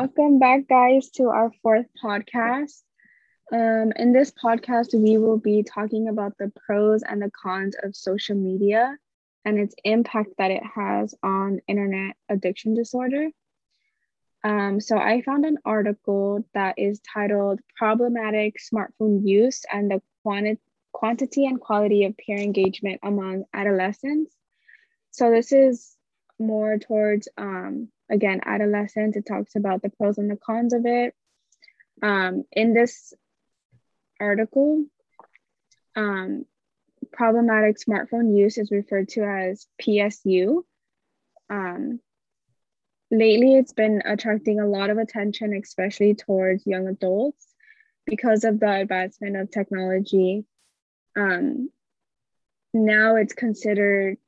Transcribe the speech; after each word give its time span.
Welcome 0.00 0.38
back, 0.38 0.68
guys, 0.68 1.10
to 1.16 1.24
our 1.30 1.50
fourth 1.60 1.86
podcast. 2.00 2.84
Um, 3.52 3.92
in 3.96 4.12
this 4.12 4.30
podcast, 4.30 4.94
we 4.94 5.18
will 5.18 5.38
be 5.38 5.64
talking 5.64 6.06
about 6.06 6.38
the 6.38 6.52
pros 6.54 7.02
and 7.02 7.20
the 7.20 7.32
cons 7.32 7.74
of 7.82 7.96
social 7.96 8.36
media 8.36 8.96
and 9.44 9.58
its 9.58 9.74
impact 9.82 10.34
that 10.38 10.52
it 10.52 10.62
has 10.62 11.16
on 11.24 11.58
internet 11.66 12.14
addiction 12.28 12.74
disorder. 12.74 13.30
Um, 14.44 14.78
so, 14.80 14.96
I 14.96 15.20
found 15.22 15.44
an 15.44 15.58
article 15.64 16.44
that 16.54 16.78
is 16.78 17.00
titled 17.00 17.58
Problematic 17.76 18.58
Smartphone 18.72 19.26
Use 19.26 19.64
and 19.72 19.90
the 19.90 20.00
Quanti- 20.22 20.60
Quantity 20.92 21.44
and 21.44 21.60
Quality 21.60 22.04
of 22.04 22.16
Peer 22.16 22.38
Engagement 22.38 23.00
Among 23.02 23.46
Adolescents. 23.52 24.32
So, 25.10 25.32
this 25.32 25.50
is 25.50 25.97
more 26.38 26.78
towards 26.78 27.28
um, 27.36 27.88
again 28.10 28.40
adolescence 28.44 29.16
it 29.16 29.26
talks 29.26 29.56
about 29.56 29.82
the 29.82 29.90
pros 29.90 30.18
and 30.18 30.30
the 30.30 30.36
cons 30.36 30.72
of 30.72 30.86
it. 30.86 31.14
Um, 32.02 32.44
in 32.52 32.74
this 32.74 33.12
article 34.20 34.84
um, 35.96 36.44
problematic 37.12 37.76
smartphone 37.78 38.36
use 38.36 38.58
is 38.58 38.70
referred 38.70 39.08
to 39.10 39.24
as 39.24 39.66
psu 39.82 40.62
um, 41.50 42.00
lately 43.10 43.56
it's 43.56 43.72
been 43.72 44.02
attracting 44.04 44.60
a 44.60 44.66
lot 44.66 44.90
of 44.90 44.98
attention 44.98 45.54
especially 45.54 46.14
towards 46.14 46.66
young 46.66 46.86
adults 46.86 47.48
because 48.08 48.44
of 48.44 48.58
the 48.58 48.70
advancement 48.70 49.36
of 49.36 49.50
technology. 49.50 50.44
Um, 51.16 51.70
now 52.72 53.16
it's 53.16 53.34
considered 53.34 54.18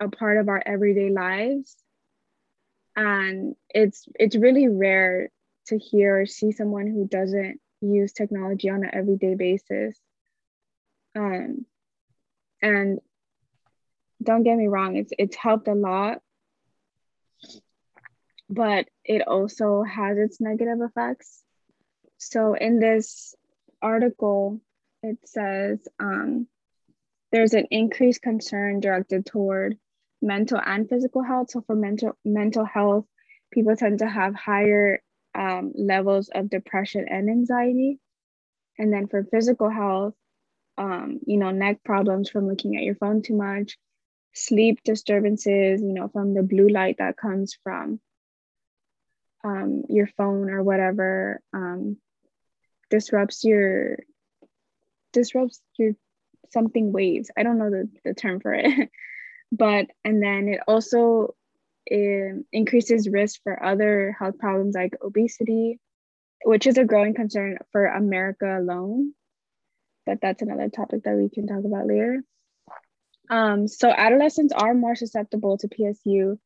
a 0.00 0.08
part 0.08 0.38
of 0.38 0.48
our 0.48 0.62
everyday 0.64 1.10
lives. 1.10 1.76
And 2.96 3.54
it's 3.70 4.06
it's 4.14 4.36
really 4.36 4.68
rare 4.68 5.30
to 5.66 5.78
hear 5.78 6.22
or 6.22 6.26
see 6.26 6.52
someone 6.52 6.86
who 6.86 7.06
doesn't 7.06 7.60
use 7.80 8.12
technology 8.12 8.70
on 8.70 8.84
an 8.84 8.90
everyday 8.92 9.34
basis. 9.34 9.98
Um, 11.16 11.64
and 12.60 13.00
don't 14.22 14.42
get 14.42 14.56
me 14.56 14.66
wrong 14.66 14.96
it's 14.96 15.12
it's 15.18 15.36
helped 15.36 15.68
a 15.68 15.74
lot. 15.74 16.20
But 18.50 18.88
it 19.04 19.26
also 19.28 19.82
has 19.82 20.16
its 20.18 20.40
negative 20.40 20.78
effects. 20.80 21.42
So 22.16 22.54
in 22.54 22.80
this 22.80 23.34
article 23.80 24.60
it 25.02 25.18
says 25.24 25.78
um, 26.00 26.48
there's 27.30 27.54
an 27.54 27.66
increased 27.70 28.22
concern 28.22 28.80
directed 28.80 29.26
toward 29.26 29.78
mental 30.20 30.60
and 30.64 30.88
physical 30.88 31.22
health. 31.22 31.50
So 31.50 31.62
for 31.62 31.74
mental 31.74 32.16
mental 32.24 32.64
health, 32.64 33.06
people 33.52 33.76
tend 33.76 34.00
to 34.00 34.08
have 34.08 34.34
higher 34.34 35.02
um, 35.34 35.72
levels 35.76 36.30
of 36.34 36.50
depression 36.50 37.06
and 37.08 37.28
anxiety. 37.30 37.98
And 38.78 38.92
then 38.92 39.08
for 39.08 39.24
physical 39.24 39.68
health, 39.70 40.14
um, 40.76 41.20
you 41.26 41.38
know, 41.38 41.50
neck 41.50 41.82
problems 41.84 42.30
from 42.30 42.48
looking 42.48 42.76
at 42.76 42.82
your 42.84 42.94
phone 42.94 43.22
too 43.22 43.36
much, 43.36 43.78
sleep 44.34 44.80
disturbances, 44.84 45.80
you 45.82 45.92
know, 45.92 46.08
from 46.08 46.34
the 46.34 46.42
blue 46.42 46.68
light 46.68 46.96
that 46.98 47.16
comes 47.16 47.56
from 47.62 48.00
um, 49.44 49.84
your 49.88 50.06
phone 50.16 50.50
or 50.50 50.62
whatever, 50.62 51.40
um, 51.52 51.96
disrupts 52.90 53.44
your 53.44 53.98
disrupts 55.12 55.60
your 55.78 55.92
something 56.50 56.92
waves. 56.92 57.30
I 57.36 57.42
don't 57.42 57.58
know 57.58 57.70
the, 57.70 57.88
the 58.04 58.14
term 58.14 58.40
for 58.40 58.54
it. 58.54 58.90
but 59.52 59.86
and 60.04 60.22
then 60.22 60.48
it 60.48 60.60
also 60.68 61.34
um, 61.90 62.44
increases 62.52 63.08
risk 63.08 63.40
for 63.42 63.62
other 63.62 64.14
health 64.18 64.38
problems 64.38 64.74
like 64.74 64.94
obesity 65.02 65.80
which 66.44 66.66
is 66.66 66.78
a 66.78 66.84
growing 66.84 67.14
concern 67.14 67.58
for 67.72 67.86
america 67.86 68.58
alone 68.58 69.14
but 70.08 70.22
that's 70.22 70.40
another 70.40 70.70
topic 70.70 71.02
that 71.04 71.16
we 71.16 71.28
can 71.28 71.46
talk 71.46 71.64
about 71.64 71.86
later. 71.86 72.22
Um, 73.28 73.68
so 73.68 73.90
adolescents 73.90 74.54
are 74.54 74.72
more 74.72 74.96
susceptible 74.96 75.58
to 75.58 75.68
psu 75.68 76.38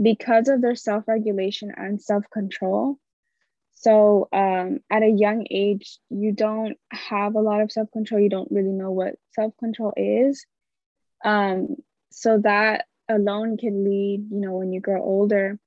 because 0.00 0.46
of 0.46 0.62
their 0.62 0.76
self-regulation 0.76 1.72
and 1.76 2.00
self-control. 2.00 2.96
So 3.72 4.28
um, 4.32 4.78
at 4.88 5.02
a 5.02 5.08
young 5.08 5.48
age 5.50 5.98
you 6.10 6.30
don't 6.30 6.76
have 6.92 7.34
a 7.34 7.40
lot 7.40 7.60
of 7.60 7.72
self-control. 7.72 8.20
You 8.20 8.28
don't 8.28 8.52
really 8.52 8.70
know 8.70 8.92
what 8.92 9.16
self-control 9.32 9.94
is. 9.96 10.46
Um, 11.24 11.74
so 12.12 12.38
that 12.38 12.86
alone 13.08 13.56
can 13.56 13.84
lead 13.84 14.26
you 14.30 14.40
know 14.40 14.52
when 14.52 14.72
you 14.72 14.80
grow 14.80 15.02
older 15.02 15.58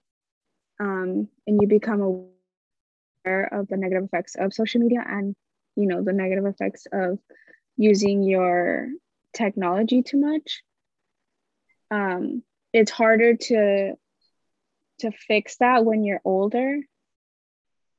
um, 0.79 1.27
and 1.47 1.61
you 1.61 1.67
become 1.67 2.01
aware 2.01 3.49
of 3.51 3.67
the 3.67 3.77
negative 3.77 4.05
effects 4.05 4.35
of 4.35 4.53
social 4.53 4.81
media 4.81 5.03
and 5.07 5.35
you 5.75 5.87
know 5.87 6.03
the 6.03 6.13
negative 6.13 6.45
effects 6.45 6.87
of 6.91 7.19
using 7.77 8.23
your 8.23 8.89
technology 9.33 10.01
too 10.01 10.19
much 10.19 10.63
um, 11.91 12.43
it's 12.73 12.91
harder 12.91 13.35
to 13.35 13.93
to 14.99 15.11
fix 15.11 15.57
that 15.57 15.85
when 15.85 16.03
you're 16.03 16.21
older. 16.23 16.79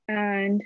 And 0.08 0.62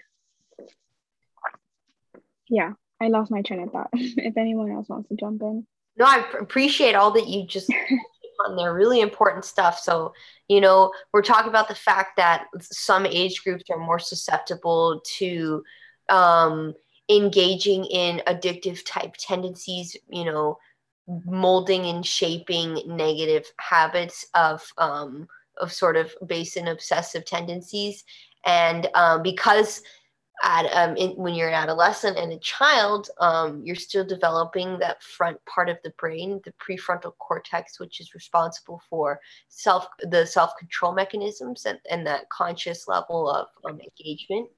yeah 2.49 2.73
i 3.01 3.09
lost 3.09 3.31
my 3.31 3.43
train 3.43 3.63
of 3.63 3.71
thought. 3.71 3.91
If 3.95 4.37
anyone 4.37 4.71
else 4.73 4.89
wants 4.89 5.09
to 5.09 5.17
jump 5.17 5.41
in 5.43 5.67
no, 5.97 6.05
I 6.05 6.25
appreciate 6.41 6.95
all 6.95 7.11
that 7.13 7.29
you 7.29 7.47
just 7.47 7.71
on 8.47 8.57
there. 8.57 8.75
Really 8.75 9.01
important 9.01 9.45
stuff. 9.45 9.79
So, 9.79 10.13
you 10.49 10.61
know, 10.61 10.93
we're 11.13 11.23
talking 11.23 11.51
about 11.51 11.69
the 11.69 11.75
fact 11.75 12.17
that 12.17 12.47
some 12.61 13.07
age 13.07 13.43
groups 13.45 13.65
are 13.71 13.79
more 13.79 13.99
susceptible 13.99 15.03
to 15.19 15.63
um, 16.09 16.75
engaging 17.09 17.85
in 17.87 18.23
addictive 18.27 18.81
type 18.87 19.15
tendencies, 19.19 19.97
you 20.09 20.25
know, 20.25 20.59
molding 21.25 21.87
and 21.87 22.07
shaping 22.07 22.83
negative 22.87 23.45
habits 23.59 24.27
of 24.35 24.63
um, 24.79 25.27
of 25.61 25.73
sort 25.73 25.97
of 25.97 26.15
base 26.27 26.57
and 26.57 26.69
obsessive 26.69 27.25
tendencies. 27.25 28.05
And 28.47 28.89
um, 28.95 29.23
because 29.23 29.83
at 30.43 30.67
um, 30.73 30.97
in, 30.97 31.11
when 31.11 31.35
you're 31.35 31.49
an 31.49 31.55
adolescent 31.55 32.17
and 32.17 32.33
a 32.33 32.39
child, 32.39 33.09
um, 33.21 33.63
you're 33.65 33.77
still 33.77 34.05
developing 34.05 34.79
that 34.79 35.03
front 35.03 35.39
part 35.47 35.69
of 35.69 35.79
the 35.85 35.91
brain, 35.99 36.41
the 36.45 36.53
prefrontal 36.53 37.13
cortex, 37.19 37.79
which 37.79 38.01
is 38.01 38.15
responsible 38.15 38.81
for 38.89 39.21
self 39.49 39.87
the 40.03 40.27
self 40.27 40.53
control 40.59 40.93
mechanisms 40.93 41.67
and, 41.67 41.79
and 41.91 42.07
that 42.07 42.29
conscious 42.31 42.89
level 42.89 43.29
of 43.31 43.49
um, 43.65 43.81
engagement. 43.81 44.49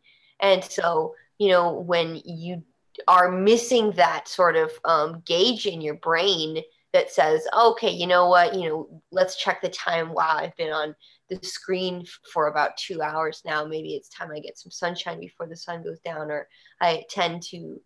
And 0.40 0.62
so, 0.62 1.14
you 1.38 1.48
know, 1.48 1.72
when 1.72 2.20
you 2.24 2.62
are 3.08 3.30
missing 3.30 3.92
that 3.92 4.28
sort 4.28 4.56
of 4.56 4.70
um, 4.84 5.22
gauge 5.24 5.66
in 5.66 5.80
your 5.80 5.94
brain 5.94 6.62
that 6.92 7.10
says, 7.10 7.46
okay, 7.56 7.90
you 7.90 8.06
know 8.06 8.28
what, 8.28 8.54
you 8.54 8.68
know, 8.68 9.02
let's 9.10 9.36
check 9.36 9.62
the 9.62 9.68
time. 9.68 10.12
Wow, 10.12 10.36
I've 10.36 10.56
been 10.56 10.72
on 10.72 10.94
the 11.40 11.46
screen 11.46 12.04
for 12.32 12.48
about 12.48 12.76
two 12.76 13.02
hours 13.02 13.42
now. 13.44 13.64
Maybe 13.64 13.94
it's 13.94 14.08
time 14.08 14.30
I 14.34 14.40
get 14.40 14.58
some 14.58 14.70
sunshine 14.70 15.20
before 15.20 15.46
the 15.46 15.56
sun 15.56 15.82
goes 15.82 16.00
down, 16.00 16.30
or 16.30 16.48
I 16.80 17.04
attend 17.04 17.42
to 17.50 17.80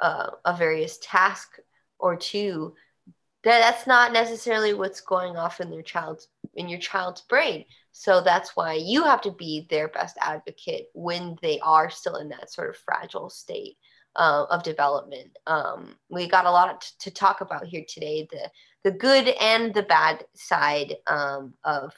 uh, 0.00 0.30
a 0.44 0.56
various 0.56 0.98
task 1.02 1.58
or 1.98 2.16
two. 2.16 2.74
That 3.44 3.60
that's 3.60 3.86
not 3.86 4.12
necessarily 4.12 4.74
what's 4.74 5.00
going 5.00 5.36
off 5.36 5.60
in 5.60 5.70
their 5.70 5.82
child's 5.82 6.28
in 6.54 6.68
your 6.68 6.78
child's 6.78 7.22
brain. 7.22 7.64
So 7.92 8.20
that's 8.20 8.56
why 8.56 8.74
you 8.74 9.04
have 9.04 9.20
to 9.22 9.32
be 9.32 9.66
their 9.70 9.88
best 9.88 10.16
advocate 10.20 10.86
when 10.94 11.36
they 11.42 11.60
are 11.60 11.90
still 11.90 12.16
in 12.16 12.28
that 12.30 12.52
sort 12.52 12.70
of 12.70 12.76
fragile 12.76 13.30
state 13.30 13.76
uh, 14.16 14.46
of 14.50 14.62
development. 14.62 15.36
Um, 15.46 15.96
we 16.08 16.28
got 16.28 16.46
a 16.46 16.50
lot 16.50 16.90
to 17.00 17.10
talk 17.10 17.40
about 17.40 17.66
here 17.66 17.84
today 17.88 18.28
the 18.30 18.50
the 18.84 18.90
good 18.90 19.28
and 19.40 19.72
the 19.72 19.82
bad 19.82 20.24
side 20.34 20.96
um, 21.06 21.54
of 21.64 21.92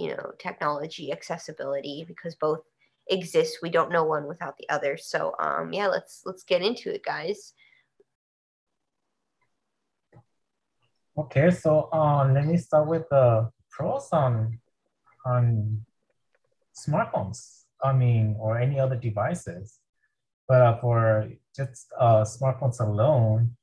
you 0.00 0.08
know 0.08 0.32
technology 0.38 1.12
accessibility 1.12 2.04
because 2.08 2.34
both 2.36 2.60
exist. 3.08 3.58
We 3.62 3.70
don't 3.70 3.92
know 3.92 4.04
one 4.04 4.26
without 4.26 4.56
the 4.56 4.68
other. 4.70 4.96
So 4.96 5.34
um 5.38 5.72
yeah 5.72 5.88
let's 5.88 6.22
let's 6.24 6.44
get 6.44 6.62
into 6.62 6.94
it 6.94 7.04
guys. 7.04 7.52
Okay 11.18 11.50
so 11.50 11.90
uh, 11.92 12.24
let 12.32 12.46
me 12.46 12.56
start 12.56 12.88
with 12.88 13.04
the 13.10 13.50
pros 13.70 14.08
on 14.12 14.58
on 15.26 15.84
smartphones 16.74 17.64
i 17.84 17.92
mean 17.92 18.36
or 18.38 18.58
any 18.58 18.80
other 18.80 18.96
devices. 18.96 19.80
But 20.48 20.62
uh, 20.62 20.76
for 20.80 21.28
just 21.54 21.86
uh, 21.98 22.24
smartphones 22.24 22.80
alone 22.80 23.56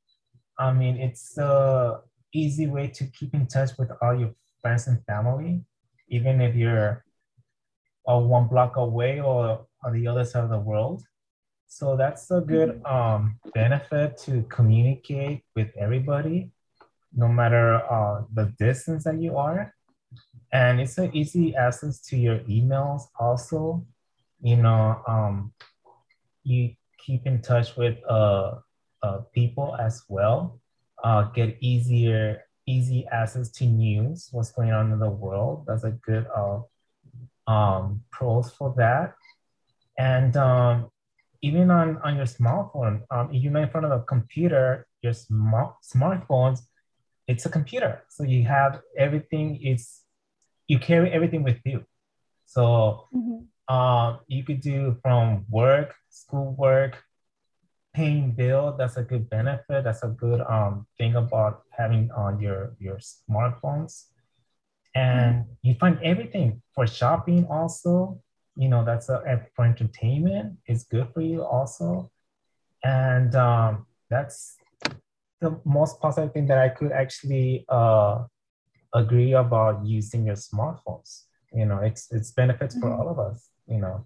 i 0.60 0.72
mean 0.72 0.98
it's 0.98 1.38
a 1.38 2.02
easy 2.34 2.68
way 2.68 2.88
to 2.88 3.04
keep 3.08 3.34
in 3.34 3.48
touch 3.48 3.72
with 3.80 3.92
all 4.02 4.16
your 4.16 4.34
friends 4.62 4.88
and 4.88 5.04
family 5.06 5.64
even 6.08 6.42
if 6.42 6.56
you're 6.56 7.04
uh, 8.08 8.20
one 8.20 8.48
block 8.48 8.78
away 8.78 9.20
or 9.20 9.68
on 9.84 9.94
the 9.94 10.08
other 10.08 10.26
side 10.26 10.44
of 10.44 10.50
the 10.50 10.60
world. 10.60 11.04
So 11.68 11.98
that's 11.98 12.32
a 12.32 12.40
good 12.40 12.82
um, 12.86 13.40
benefit 13.54 14.18
to 14.20 14.44
communicate 14.44 15.44
with 15.56 15.70
everybody, 15.78 16.52
no 17.14 17.28
matter 17.28 17.82
uh, 17.92 18.24
the 18.34 18.54
distance 18.58 19.04
that 19.04 19.20
you 19.20 19.38
are. 19.38 19.74
And 20.54 20.80
it's 20.80 20.98
an 20.98 21.14
easy 21.14 21.56
access 21.56 22.00
to 22.08 22.18
your 22.18 22.40
emails 22.48 23.04
also. 23.20 23.86
you 24.42 24.56
know, 24.56 25.02
um, 25.08 25.54
you 26.44 26.76
keep 26.98 27.26
in 27.26 27.42
touch 27.42 27.76
with 27.76 27.98
uh, 28.10 28.56
uh, 29.04 29.18
people 29.34 29.76
as 29.80 30.04
well, 30.08 30.60
uh, 31.04 31.24
get 31.24 31.58
easier, 31.62 32.44
easy 32.68 33.08
access 33.08 33.50
to 33.50 33.66
news, 33.66 34.30
what's 34.32 34.52
going 34.52 34.72
on 34.72 34.92
in 34.92 35.00
the 35.00 35.10
world. 35.10 35.66
That's 35.68 35.86
a 35.86 35.92
good 35.92 36.28
uh, 36.36 36.60
um, 37.48 38.04
pros 38.12 38.52
for 38.52 38.74
that. 38.78 39.16
And 39.98 40.36
um, 40.38 40.92
even 41.42 41.72
on, 41.72 41.98
on 42.04 42.18
your 42.18 42.26
smartphone, 42.26 43.02
um, 43.10 43.34
if 43.34 43.42
you're 43.42 43.58
in 43.58 43.70
front 43.70 43.86
of 43.86 43.92
a 43.92 44.04
computer, 44.04 44.86
your 45.02 45.14
smart 45.14 45.76
smartphones, 45.82 46.60
it's 47.28 47.46
a 47.46 47.50
computer. 47.50 48.04
So 48.10 48.24
you 48.24 48.44
have 48.44 48.82
everything, 48.98 49.60
it's, 49.62 50.04
you 50.68 50.78
carry 50.78 51.10
everything 51.12 51.44
with 51.44 51.60
you. 51.66 51.86
So 52.46 53.08
mm-hmm. 53.16 53.74
um, 53.74 54.20
you 54.28 54.44
could 54.44 54.62
do 54.62 54.98
from 55.02 55.46
work, 55.50 55.96
school 56.10 56.54
work, 56.58 57.04
paying 57.98 58.32
bill. 58.32 58.76
That's 58.78 58.98
a 58.98 59.04
good 59.04 59.30
benefit. 59.30 59.84
That's 59.84 60.04
a 60.04 60.10
good 60.10 60.42
um, 60.42 60.86
thing 60.98 61.16
about 61.16 61.64
having 61.72 62.12
on 62.12 62.40
your, 62.40 62.76
your 62.80 63.00
smartphones. 63.12 64.06
And 64.94 65.36
mm-hmm. 65.36 65.68
you 65.68 65.74
find 65.76 66.00
everything 66.04 66.62
for 66.74 66.86
shopping 66.86 67.46
also 67.50 68.22
you 68.58 68.68
know 68.68 68.84
that's 68.84 69.08
a, 69.10 69.46
for 69.56 69.66
entertainment 69.66 70.58
is 70.68 70.84
good 70.84 71.08
for 71.14 71.22
you 71.22 71.44
also 71.44 72.12
and 72.84 73.36
um, 73.36 73.86
that's 74.10 74.58
the 75.40 75.60
most 75.64 76.02
positive 76.02 76.34
thing 76.34 76.48
that 76.48 76.58
i 76.58 76.68
could 76.68 76.92
actually 76.92 77.66
uh, 77.70 78.24
agree 78.94 79.34
about 79.34 79.86
using 79.86 80.26
your 80.26 80.36
smartphones 80.36 81.24
you 81.54 81.66
know 81.66 81.78
it's 81.78 82.12
it's 82.12 82.32
benefits 82.32 82.76
mm-hmm. 82.76 82.88
for 82.88 82.94
all 82.94 83.08
of 83.08 83.20
us 83.20 83.50
you 83.68 83.78
know 83.78 84.06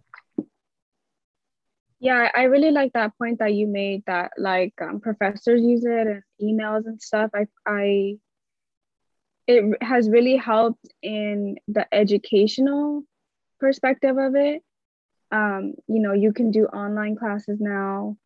yeah 2.01 2.29
i 2.35 2.43
really 2.43 2.71
like 2.71 2.91
that 2.93 3.15
point 3.17 3.39
that 3.39 3.53
you 3.53 3.67
made 3.67 4.03
that 4.07 4.31
like 4.37 4.73
um, 4.81 4.99
professors 4.99 5.61
use 5.61 5.85
it 5.85 6.07
and 6.07 6.23
emails 6.41 6.85
and 6.85 7.01
stuff. 7.01 7.29
I 7.33 7.45
i 7.65 8.17
it 9.47 9.83
has 9.83 10.09
really 10.09 10.37
helped 10.37 10.87
in 11.01 11.57
the 11.67 11.85
educational 11.93 13.03
perspective 13.59 14.17
of 14.17 14.35
it. 14.35 14.61
Um, 15.31 15.75
you 15.87 16.01
know 16.01 16.13
you 16.13 16.33
can 16.33 16.51
do 16.51 16.65
online 16.65 17.15
classes 17.15 17.59
now. 17.59 18.17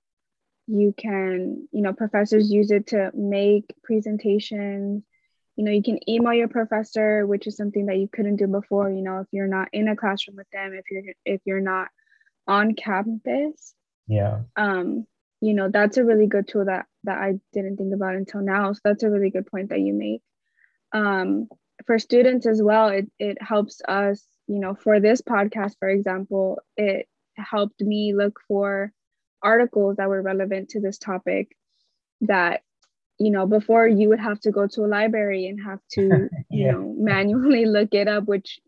You 0.68 0.94
can 0.98 1.68
you 1.72 1.82
know 1.82 1.94
professors 1.94 2.52
use 2.52 2.72
it 2.72 2.88
to 2.88 3.12
make 3.14 3.66
presentations. 3.84 5.04
You 5.56 5.64
know 5.64 5.72
you 5.72 5.84
can 5.84 6.00
email 6.10 6.34
your 6.34 6.48
professor 6.48 7.28
which 7.28 7.48
is 7.48 7.58
something 7.58 7.88
that 7.88 7.98
you 7.98 8.08
couldn't 8.12 8.38
do 8.38 8.48
before 8.48 8.90
you 8.90 9.02
know 9.02 9.20
if 9.20 9.28
you're 9.32 9.48
not 9.48 9.70
in 9.74 9.88
a 9.88 9.96
classroom 9.96 10.38
with 10.38 10.50
them 10.52 10.74
if 10.74 10.86
you're 10.92 11.14
if 11.26 11.42
you're 11.46 11.62
not 11.62 11.88
on 12.48 12.76
campus 12.76 13.74
yeah. 14.08 14.42
um 14.56 15.06
you 15.42 15.54
know 15.54 15.70
that's 15.70 15.98
a 15.98 16.06
really 16.06 16.28
good 16.28 16.48
tool 16.48 16.66
that 16.66 16.86
that 17.04 17.18
i 17.18 17.34
didn't 17.54 17.78
think 17.78 17.94
about 17.94 18.16
until 18.16 18.42
now. 18.42 18.74
So 18.74 18.80
that's 18.84 19.04
a 19.04 19.10
really 19.10 19.30
good 19.30 19.46
point 19.48 19.70
that 19.70 19.80
you 19.80 19.94
make. 19.94 20.22
Um 20.92 21.48
for 21.86 22.00
students 22.00 22.46
as 22.48 22.62
well 22.62 22.88
it, 22.88 23.10
it 23.20 23.42
helps 23.42 23.82
us 23.88 24.24
you 24.48 24.60
know, 24.60 24.76
for 24.76 25.00
this 25.00 25.22
podcast, 25.22 25.78
for 25.80 25.90
example, 25.90 26.60
it 26.78 27.08
helped 27.36 27.82
me 27.82 28.14
look 28.14 28.40
for 28.48 28.92
articles 29.42 29.98
that 29.98 30.10
were 30.10 30.22
relevant 30.22 30.70
to 30.70 30.80
this 30.80 30.98
topic 30.98 31.56
that 32.22 32.62
you 33.20 33.30
know 33.30 33.46
before 33.46 33.88
you 33.88 34.10
would 34.10 34.20
have 34.20 34.40
to 34.40 34.52
go 34.52 34.68
to 34.68 34.84
a 34.84 34.88
library 34.88 35.48
and 35.48 35.60
have 35.64 35.80
to 35.92 36.08
yeah. 36.10 36.40
you 36.50 36.72
know 36.72 36.96
manually 36.98 37.66
look 37.66 37.94
it 37.94 38.08
up 38.08 38.26
which 38.26 38.60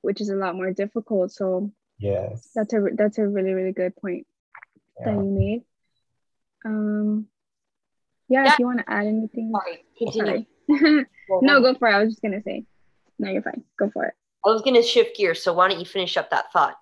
which 0.00 0.20
is 0.20 0.30
a 0.30 0.34
lot 0.34 0.56
more 0.56 0.72
difficult. 0.72 1.32
So 1.32 1.70
yes 1.98 2.50
that's 2.54 2.72
a 2.72 2.80
that's 2.94 3.18
a 3.18 3.26
really 3.26 3.52
really 3.52 3.72
good 3.72 3.94
point 3.96 4.26
yeah. 5.00 5.06
that 5.06 5.14
you 5.14 5.24
made 5.24 5.62
um 6.64 7.26
yeah, 8.28 8.44
yeah. 8.44 8.52
if 8.52 8.58
you 8.58 8.66
want 8.66 8.78
to 8.78 8.90
add 8.90 9.06
anything 9.06 9.52
sorry 9.52 9.84
continue 9.98 10.44
sorry. 10.68 11.06
no 11.42 11.60
go 11.60 11.74
for 11.74 11.88
it 11.88 11.94
i 11.94 12.02
was 12.02 12.10
just 12.10 12.22
gonna 12.22 12.42
say 12.42 12.64
no 13.18 13.30
you're 13.30 13.42
fine 13.42 13.62
go 13.78 13.90
for 13.90 14.06
it 14.06 14.14
I 14.44 14.50
was 14.50 14.62
going 14.62 14.76
to 14.76 14.82
shift 14.82 15.16
gears, 15.16 15.42
so 15.42 15.54
why 15.54 15.68
don't 15.68 15.78
you 15.78 15.86
finish 15.86 16.16
up 16.16 16.30
that 16.30 16.52
thought? 16.52 16.76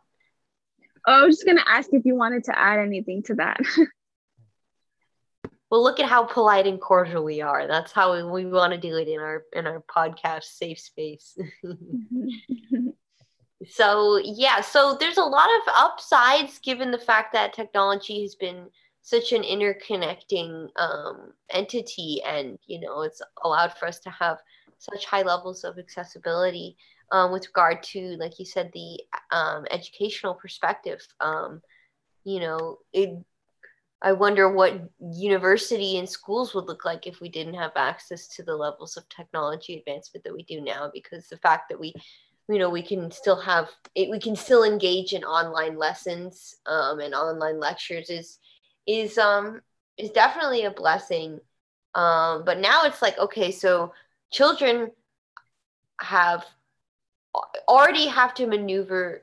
Oh, 1.06 1.22
I 1.22 1.24
was 1.24 1.36
just 1.36 1.46
going 1.46 1.58
to 1.58 1.68
ask 1.68 1.90
if 1.92 2.04
you 2.04 2.16
wanted 2.16 2.44
to 2.44 2.58
add 2.58 2.80
anything 2.80 3.22
to 3.24 3.34
that. 3.36 3.60
well, 5.70 5.82
look 5.82 6.00
at 6.00 6.08
how 6.08 6.24
polite 6.24 6.66
and 6.66 6.80
cordial 6.80 7.22
we 7.22 7.40
are. 7.40 7.68
That's 7.68 7.92
how 7.92 8.14
we, 8.14 8.44
we 8.44 8.50
want 8.50 8.72
to 8.72 8.78
do 8.80 8.96
it 8.96 9.06
in 9.08 9.20
our 9.20 9.44
in 9.52 9.66
our 9.66 9.82
podcast 9.82 10.44
safe 10.44 10.80
space. 10.80 11.38
so 13.68 14.20
yeah, 14.24 14.60
so 14.60 14.96
there's 14.98 15.18
a 15.18 15.22
lot 15.22 15.48
of 15.48 15.72
upsides 15.76 16.58
given 16.58 16.90
the 16.90 16.98
fact 16.98 17.32
that 17.32 17.52
technology 17.52 18.22
has 18.22 18.34
been 18.34 18.66
such 19.02 19.32
an 19.32 19.42
interconnecting 19.42 20.68
um, 20.76 21.32
entity, 21.50 22.22
and 22.26 22.58
you 22.66 22.80
know 22.80 23.02
it's 23.02 23.20
allowed 23.44 23.72
for 23.76 23.86
us 23.86 23.98
to 24.00 24.10
have 24.10 24.38
such 24.78 25.04
high 25.04 25.22
levels 25.22 25.64
of 25.64 25.78
accessibility 25.78 26.76
um, 27.12 27.30
with 27.30 27.46
regard 27.46 27.82
to, 27.82 28.16
like 28.18 28.38
you 28.38 28.44
said, 28.44 28.70
the 28.72 29.00
um, 29.30 29.64
educational 29.70 30.34
perspective. 30.34 31.00
Um, 31.20 31.60
you 32.24 32.40
know, 32.40 32.78
it, 32.92 33.10
I 34.00 34.12
wonder 34.12 34.50
what 34.50 34.88
university 34.98 35.98
and 35.98 36.08
schools 36.08 36.54
would 36.54 36.64
look 36.64 36.84
like 36.84 37.06
if 37.06 37.20
we 37.20 37.28
didn't 37.28 37.54
have 37.54 37.72
access 37.76 38.26
to 38.28 38.42
the 38.42 38.56
levels 38.56 38.96
of 38.96 39.08
technology 39.08 39.78
advancement 39.78 40.24
that 40.24 40.34
we 40.34 40.42
do 40.44 40.60
now. 40.60 40.90
Because 40.92 41.28
the 41.28 41.36
fact 41.36 41.68
that 41.68 41.78
we, 41.78 41.92
you 42.48 42.58
know, 42.58 42.70
we 42.70 42.82
can 42.82 43.10
still 43.10 43.40
have 43.40 43.70
it, 43.94 44.10
we 44.10 44.18
can 44.18 44.36
still 44.36 44.64
engage 44.64 45.12
in 45.12 45.24
online 45.24 45.76
lessons 45.76 46.56
um, 46.66 47.00
and 47.00 47.14
online 47.14 47.58
lectures 47.60 48.10
is 48.10 48.38
is 48.86 49.18
um 49.18 49.60
is 49.98 50.10
definitely 50.10 50.64
a 50.64 50.70
blessing. 50.70 51.40
Um, 51.94 52.44
but 52.44 52.58
now 52.58 52.84
it's 52.84 53.02
like 53.02 53.18
okay, 53.18 53.50
so 53.52 53.92
children 54.30 54.90
have 56.00 56.44
already 57.68 58.06
have 58.06 58.34
to 58.34 58.46
maneuver 58.46 59.22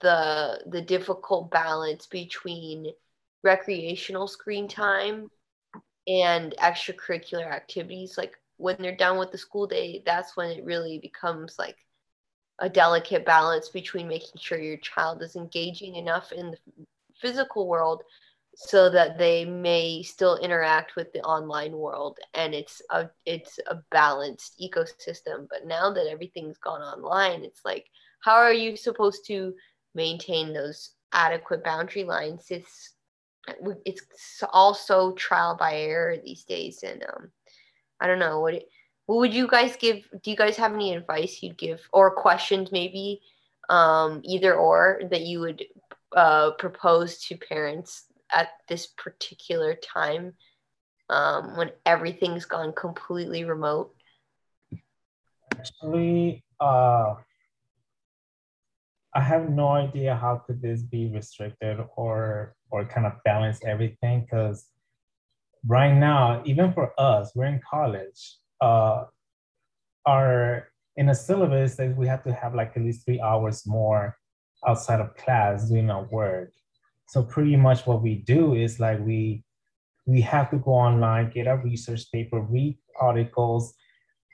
the 0.00 0.60
the 0.66 0.80
difficult 0.80 1.50
balance 1.50 2.06
between 2.06 2.92
recreational 3.42 4.26
screen 4.26 4.68
time 4.68 5.30
and 6.06 6.54
extracurricular 6.58 7.46
activities 7.50 8.18
like 8.18 8.36
when 8.56 8.76
they're 8.80 8.96
done 8.96 9.18
with 9.18 9.30
the 9.30 9.38
school 9.38 9.66
day 9.66 10.02
that's 10.04 10.36
when 10.36 10.50
it 10.50 10.64
really 10.64 10.98
becomes 10.98 11.56
like 11.58 11.76
a 12.60 12.68
delicate 12.68 13.24
balance 13.24 13.68
between 13.68 14.08
making 14.08 14.40
sure 14.40 14.58
your 14.58 14.78
child 14.78 15.22
is 15.22 15.36
engaging 15.36 15.96
enough 15.96 16.32
in 16.32 16.50
the 16.50 16.58
physical 17.20 17.68
world 17.68 18.02
so 18.54 18.90
that 18.90 19.18
they 19.18 19.44
may 19.44 20.02
still 20.02 20.36
interact 20.38 20.96
with 20.96 21.12
the 21.12 21.20
online 21.22 21.72
world. 21.72 22.18
And 22.34 22.54
it's 22.54 22.82
a 22.90 23.08
it's 23.24 23.60
a 23.68 23.76
balanced 23.90 24.60
ecosystem. 24.60 25.46
But 25.48 25.66
now 25.66 25.92
that 25.92 26.08
everything's 26.08 26.58
gone 26.58 26.82
online 26.82 27.44
it's 27.44 27.64
like 27.64 27.86
how 28.20 28.34
are 28.34 28.52
you 28.52 28.76
supposed 28.76 29.24
to 29.26 29.54
maintain 29.94 30.52
those 30.52 30.90
adequate 31.12 31.62
boundary 31.62 32.04
lines? 32.04 32.46
It's 32.50 32.94
it's 33.86 34.42
also 34.52 35.12
trial 35.12 35.56
by 35.56 35.76
error 35.76 36.16
these 36.22 36.44
days. 36.44 36.82
And 36.82 37.04
um 37.04 37.30
i 38.00 38.06
don't 38.06 38.18
know 38.18 38.40
what 38.40 38.54
it, 38.54 38.68
what 39.08 39.18
would 39.18 39.34
you 39.34 39.48
guys 39.48 39.74
give 39.76 40.04
do 40.22 40.30
you 40.30 40.36
guys 40.36 40.56
have 40.56 40.74
any 40.74 40.94
advice 40.94 41.42
you'd 41.42 41.58
give 41.58 41.80
or 41.92 42.10
questions 42.10 42.70
maybe 42.70 43.20
um 43.68 44.20
either 44.24 44.54
or 44.54 45.00
that 45.10 45.22
you 45.22 45.40
would 45.40 45.64
uh 46.14 46.52
propose 46.52 47.18
to 47.24 47.36
parents 47.36 48.04
at 48.32 48.48
this 48.68 48.86
particular 48.86 49.74
time 49.74 50.34
um, 51.10 51.56
when 51.56 51.70
everything's 51.86 52.44
gone 52.44 52.72
completely 52.72 53.44
remote? 53.44 53.94
Actually, 55.58 56.44
uh, 56.60 57.14
I 59.14 59.20
have 59.20 59.50
no 59.50 59.68
idea 59.68 60.14
how 60.14 60.42
could 60.46 60.60
this 60.60 60.82
be 60.82 61.08
restricted 61.08 61.78
or 61.96 62.54
or 62.70 62.84
kind 62.84 63.06
of 63.06 63.14
balance 63.24 63.60
everything 63.64 64.20
because 64.20 64.66
right 65.66 65.94
now, 65.94 66.42
even 66.44 66.72
for 66.72 66.92
us, 67.00 67.32
we're 67.34 67.46
in 67.46 67.60
college. 67.68 68.36
Uh, 68.60 69.04
our 70.06 70.68
in 70.96 71.10
a 71.10 71.14
syllabus 71.14 71.76
that 71.76 71.96
we 71.96 72.06
have 72.06 72.24
to 72.24 72.32
have 72.32 72.54
like 72.54 72.72
at 72.76 72.82
least 72.82 73.04
three 73.04 73.20
hours 73.20 73.66
more 73.66 74.16
outside 74.66 75.00
of 75.00 75.14
class 75.16 75.68
doing 75.68 75.90
our 75.90 76.04
work 76.10 76.52
so 77.08 77.22
pretty 77.22 77.56
much 77.56 77.86
what 77.86 78.02
we 78.02 78.16
do 78.16 78.54
is 78.54 78.80
like 78.80 78.98
we 79.04 79.44
we 80.08 80.22
have 80.22 80.50
to 80.50 80.56
go 80.56 80.72
online, 80.72 81.30
get 81.30 81.46
a 81.46 81.56
research 81.56 82.10
paper, 82.10 82.40
read 82.40 82.78
articles, 82.98 83.74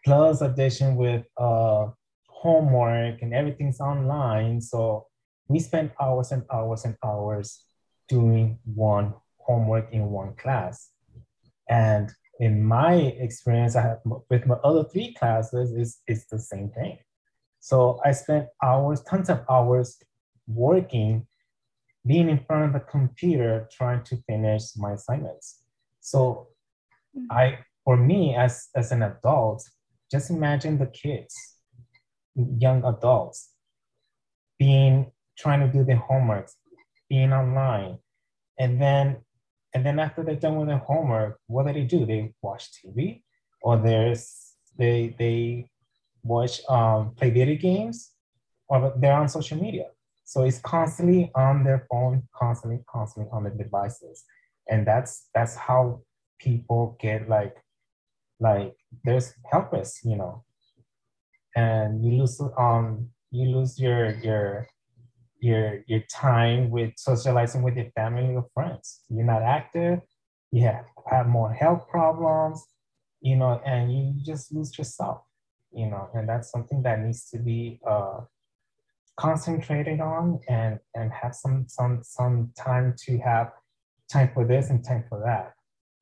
plus 0.04 0.40
addition 0.40 0.94
with 0.94 1.26
uh, 1.36 1.86
homework 2.28 3.20
and 3.22 3.34
everything's 3.34 3.80
online. 3.80 4.60
So 4.60 5.08
we 5.48 5.58
spend 5.58 5.90
hours 6.00 6.30
and 6.30 6.44
hours 6.52 6.84
and 6.84 6.96
hours 7.04 7.64
doing 8.08 8.58
one 8.64 9.14
homework 9.38 9.92
in 9.92 10.10
one 10.10 10.36
class. 10.36 10.90
And 11.68 12.12
in 12.40 12.64
my 12.64 12.94
experience, 12.94 13.76
I 13.76 13.82
have 13.82 13.98
with 14.30 14.46
my 14.46 14.56
other 14.64 14.84
three 14.84 15.14
classes, 15.14 15.72
is 15.72 16.00
it's 16.06 16.26
the 16.26 16.38
same 16.38 16.70
thing. 16.70 16.98
So 17.60 18.00
I 18.04 18.12
spent 18.12 18.48
hours, 18.62 19.02
tons 19.02 19.30
of 19.30 19.44
hours 19.48 19.98
working 20.46 21.26
being 22.06 22.28
in 22.28 22.38
front 22.44 22.64
of 22.64 22.72
the 22.72 22.80
computer 22.80 23.68
trying 23.72 24.02
to 24.04 24.16
finish 24.28 24.76
my 24.76 24.92
assignments. 24.92 25.64
So 26.00 26.48
mm-hmm. 27.16 27.32
I, 27.32 27.58
for 27.84 27.96
me 27.96 28.34
as, 28.34 28.68
as 28.74 28.92
an 28.92 29.02
adult, 29.02 29.66
just 30.10 30.30
imagine 30.30 30.78
the 30.78 30.86
kids, 30.86 31.34
young 32.34 32.84
adults, 32.84 33.50
being 34.58 35.10
trying 35.38 35.60
to 35.60 35.68
do 35.68 35.84
their 35.84 35.96
homework, 35.96 36.50
being 37.08 37.32
online, 37.32 37.98
and 38.58 38.80
then 38.80 39.23
and 39.74 39.84
then 39.84 39.98
after 39.98 40.22
they're 40.22 40.36
done 40.36 40.56
with 40.56 40.68
their 40.68 40.78
homework, 40.78 41.38
what 41.48 41.66
do 41.66 41.72
they 41.72 41.84
do? 41.84 42.06
They 42.06 42.32
watch 42.40 42.70
TV, 42.72 43.22
or 43.60 43.76
there's 43.76 44.54
they 44.78 45.14
they 45.18 45.68
watch 46.22 46.60
um, 46.68 47.14
play 47.16 47.30
video 47.30 47.56
games, 47.56 48.12
or 48.68 48.94
they're 48.96 49.12
on 49.12 49.28
social 49.28 49.60
media. 49.60 49.86
So 50.24 50.44
it's 50.44 50.60
constantly 50.60 51.30
on 51.34 51.64
their 51.64 51.86
phone, 51.90 52.22
constantly, 52.34 52.80
constantly 52.88 53.30
on 53.32 53.44
the 53.44 53.50
devices, 53.50 54.24
and 54.70 54.86
that's 54.86 55.28
that's 55.34 55.56
how 55.56 56.02
people 56.38 56.96
get 57.00 57.28
like 57.28 57.56
like 58.38 58.74
there's 59.04 59.34
helpless, 59.50 60.00
you 60.04 60.16
know, 60.16 60.44
and 61.56 62.04
you 62.04 62.18
lose 62.18 62.40
um 62.56 63.08
you 63.32 63.48
lose 63.48 63.78
your 63.78 64.10
your 64.20 64.68
your 65.44 65.84
your 65.86 66.00
time 66.10 66.70
with 66.70 66.92
socializing 66.96 67.62
with 67.62 67.76
your 67.76 67.90
family 67.94 68.34
or 68.34 68.46
friends. 68.54 69.02
You're 69.10 69.26
not 69.26 69.42
active. 69.42 70.00
You 70.50 70.62
have, 70.62 70.86
have 71.10 71.26
more 71.26 71.52
health 71.52 71.88
problems, 71.88 72.64
you 73.20 73.36
know, 73.36 73.60
and 73.66 73.92
you 73.92 74.14
just 74.24 74.52
lose 74.54 74.76
yourself, 74.78 75.22
you 75.72 75.86
know, 75.86 76.08
and 76.14 76.28
that's 76.28 76.50
something 76.50 76.82
that 76.84 77.00
needs 77.00 77.28
to 77.30 77.38
be 77.38 77.80
uh, 77.86 78.20
concentrated 79.18 80.00
on 80.00 80.40
and 80.48 80.78
and 80.94 81.12
have 81.12 81.34
some 81.34 81.66
some 81.68 82.00
some 82.02 82.52
time 82.56 82.94
to 83.04 83.18
have 83.18 83.52
time 84.10 84.30
for 84.32 84.46
this 84.46 84.70
and 84.70 84.82
time 84.82 85.04
for 85.08 85.20
that. 85.26 85.52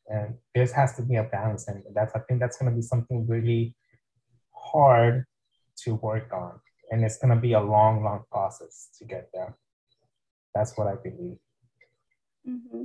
And 0.08 0.34
there 0.54 0.66
has 0.72 0.94
to 0.96 1.02
be 1.02 1.16
a 1.16 1.24
balance, 1.24 1.66
and 1.66 1.82
that's 1.94 2.14
I 2.14 2.20
think 2.20 2.38
that's 2.38 2.58
going 2.58 2.70
to 2.70 2.76
be 2.76 2.82
something 2.82 3.26
really 3.26 3.74
hard 4.54 5.24
to 5.84 5.94
work 5.96 6.32
on 6.32 6.60
and 6.92 7.02
it's 7.02 7.16
going 7.16 7.34
to 7.34 7.40
be 7.40 7.54
a 7.54 7.60
long, 7.60 8.04
long 8.04 8.22
process 8.30 8.90
to 8.98 9.04
get 9.06 9.30
there. 9.32 9.56
That's 10.54 10.76
what 10.76 10.86
I 10.86 10.94
believe. 10.96 11.38
Mm-hmm. 12.46 12.84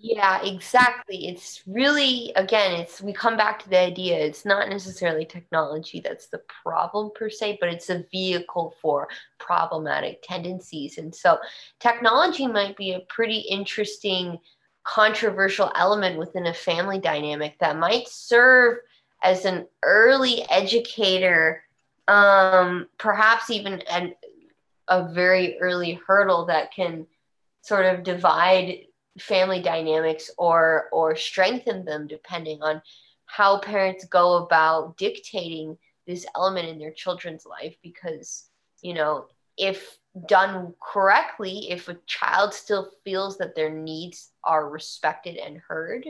Yeah, 0.00 0.42
exactly. 0.44 1.28
It's 1.28 1.62
really, 1.66 2.32
again, 2.34 2.80
it's 2.80 3.00
we 3.00 3.12
come 3.12 3.36
back 3.36 3.62
to 3.62 3.68
the 3.68 3.78
idea 3.78 4.16
it's 4.18 4.44
not 4.44 4.68
necessarily 4.68 5.24
technology 5.24 6.00
that's 6.00 6.28
the 6.28 6.40
problem 6.62 7.10
per 7.14 7.30
se, 7.30 7.58
but 7.60 7.68
it's 7.68 7.90
a 7.90 8.04
vehicle 8.10 8.74
for 8.82 9.08
problematic 9.38 10.22
tendencies. 10.22 10.98
And 10.98 11.14
so 11.14 11.38
technology 11.80 12.46
might 12.46 12.76
be 12.76 12.92
a 12.92 13.06
pretty 13.08 13.38
interesting 13.38 14.38
controversial 14.84 15.70
element 15.74 16.18
within 16.18 16.46
a 16.46 16.54
family 16.54 16.98
dynamic 16.98 17.58
that 17.60 17.76
might 17.76 18.08
serve 18.08 18.78
as 19.22 19.44
an 19.44 19.66
early 19.82 20.48
educator, 20.50 21.62
um, 22.06 22.88
perhaps 22.98 23.50
even 23.50 23.80
an, 23.82 24.14
a 24.88 25.12
very 25.12 25.58
early 25.60 26.00
hurdle 26.06 26.46
that 26.46 26.72
can 26.72 27.06
sort 27.62 27.84
of 27.86 28.02
divide 28.02 28.86
family 29.18 29.60
dynamics 29.60 30.30
or 30.38 30.88
or 30.92 31.16
strengthen 31.16 31.84
them 31.84 32.06
depending 32.06 32.62
on 32.62 32.80
how 33.26 33.58
parents 33.58 34.04
go 34.06 34.36
about 34.36 34.96
dictating 34.96 35.76
this 36.06 36.24
element 36.36 36.68
in 36.68 36.78
their 36.78 36.92
children's 36.92 37.44
life. 37.44 37.76
Because 37.82 38.48
you 38.80 38.94
know 38.94 39.26
if 39.56 39.98
done 40.26 40.74
correctly 40.80 41.70
if 41.70 41.88
a 41.88 41.98
child 42.06 42.54
still 42.54 42.90
feels 43.04 43.38
that 43.38 43.54
their 43.54 43.70
needs 43.70 44.30
are 44.42 44.68
respected 44.68 45.36
and 45.36 45.58
heard 45.58 46.06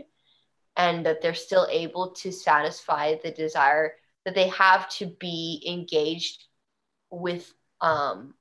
and 0.79 1.05
that 1.05 1.21
they're 1.21 1.35
still 1.35 1.69
able 1.71 2.13
to 2.13 2.33
satisfy 2.33 3.17
the 3.23 3.33
desire 3.33 3.95
that 4.25 4.35
they 4.35 4.49
have 4.49 4.89
to 4.89 5.07
be 5.21 5.63
engaged 5.69 6.45
with 7.11 7.53
um, 7.83 8.35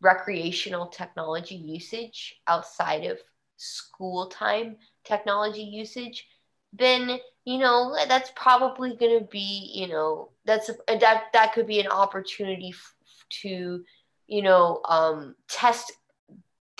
recreational 0.00 0.86
technology 0.86 1.56
usage 1.56 2.40
outside 2.46 3.04
of 3.04 3.18
school 3.56 4.28
time 4.28 4.76
technology 5.04 5.62
usage 5.62 6.26
then 6.72 7.18
you 7.44 7.58
know 7.58 7.94
that's 8.08 8.32
probably 8.34 8.96
going 8.96 9.18
to 9.18 9.26
be 9.26 9.70
you 9.74 9.86
know 9.86 10.30
that's 10.46 10.70
a, 10.70 10.74
that 10.98 11.24
that 11.34 11.52
could 11.52 11.66
be 11.66 11.80
an 11.80 11.88
opportunity 11.88 12.70
f- 12.72 12.94
to 13.28 13.84
you 14.26 14.42
know 14.42 14.80
um, 14.88 15.34
test 15.48 15.92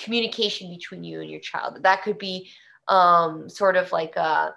communication 0.00 0.70
between 0.70 1.04
you 1.04 1.20
and 1.20 1.30
your 1.30 1.40
child. 1.40 1.82
That 1.82 2.02
could 2.02 2.18
be 2.18 2.50
um, 2.88 3.48
sort 3.48 3.76
of 3.76 3.92
like 3.92 4.16
a 4.16 4.54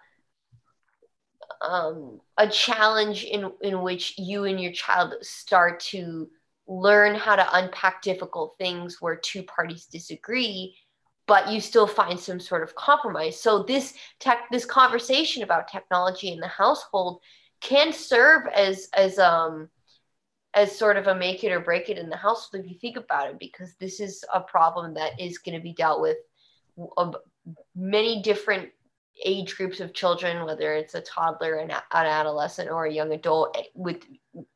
um, 1.63 2.19
a 2.37 2.47
challenge 2.47 3.23
in 3.23 3.51
in 3.61 3.81
which 3.81 4.17
you 4.17 4.45
and 4.45 4.59
your 4.59 4.71
child 4.71 5.15
start 5.21 5.79
to 5.79 6.29
learn 6.67 7.15
how 7.15 7.35
to 7.35 7.55
unpack 7.57 8.01
difficult 8.01 8.55
things 8.57 9.01
where 9.01 9.15
two 9.15 9.43
parties 9.43 9.85
disagree 9.85 10.75
but 11.27 11.49
you 11.49 11.61
still 11.61 11.87
find 11.87 12.19
some 12.19 12.39
sort 12.39 12.63
of 12.63 12.75
compromise. 12.75 13.39
So 13.39 13.63
this 13.63 13.93
tech 14.19 14.45
this 14.51 14.65
conversation 14.65 15.43
about 15.43 15.67
technology 15.67 16.31
in 16.31 16.39
the 16.39 16.47
household 16.47 17.21
can 17.61 17.93
serve 17.93 18.47
as 18.53 18.89
as 18.93 19.19
um 19.19 19.69
as 20.53 20.77
sort 20.77 20.97
of 20.97 21.07
a 21.07 21.15
make 21.15 21.43
it 21.43 21.51
or 21.51 21.59
break 21.59 21.89
it 21.89 21.97
in 21.97 22.09
the 22.09 22.17
household 22.17 22.63
if 22.63 22.71
you 22.71 22.77
think 22.77 22.97
about 22.97 23.29
it 23.29 23.39
because 23.39 23.73
this 23.79 23.99
is 23.99 24.23
a 24.33 24.39
problem 24.39 24.93
that 24.93 25.19
is 25.19 25.39
going 25.39 25.57
to 25.57 25.63
be 25.63 25.73
dealt 25.73 26.01
with 26.01 26.17
many 27.75 28.21
different 28.21 28.69
age 29.23 29.55
groups 29.55 29.79
of 29.79 29.93
children, 29.93 30.45
whether 30.45 30.73
it's 30.73 30.95
a 30.95 31.01
toddler, 31.01 31.55
an, 31.55 31.71
an 31.71 32.05
adolescent, 32.05 32.69
or 32.69 32.85
a 32.85 32.93
young 32.93 33.13
adult, 33.13 33.55
eh, 33.57 33.63
with 33.73 34.03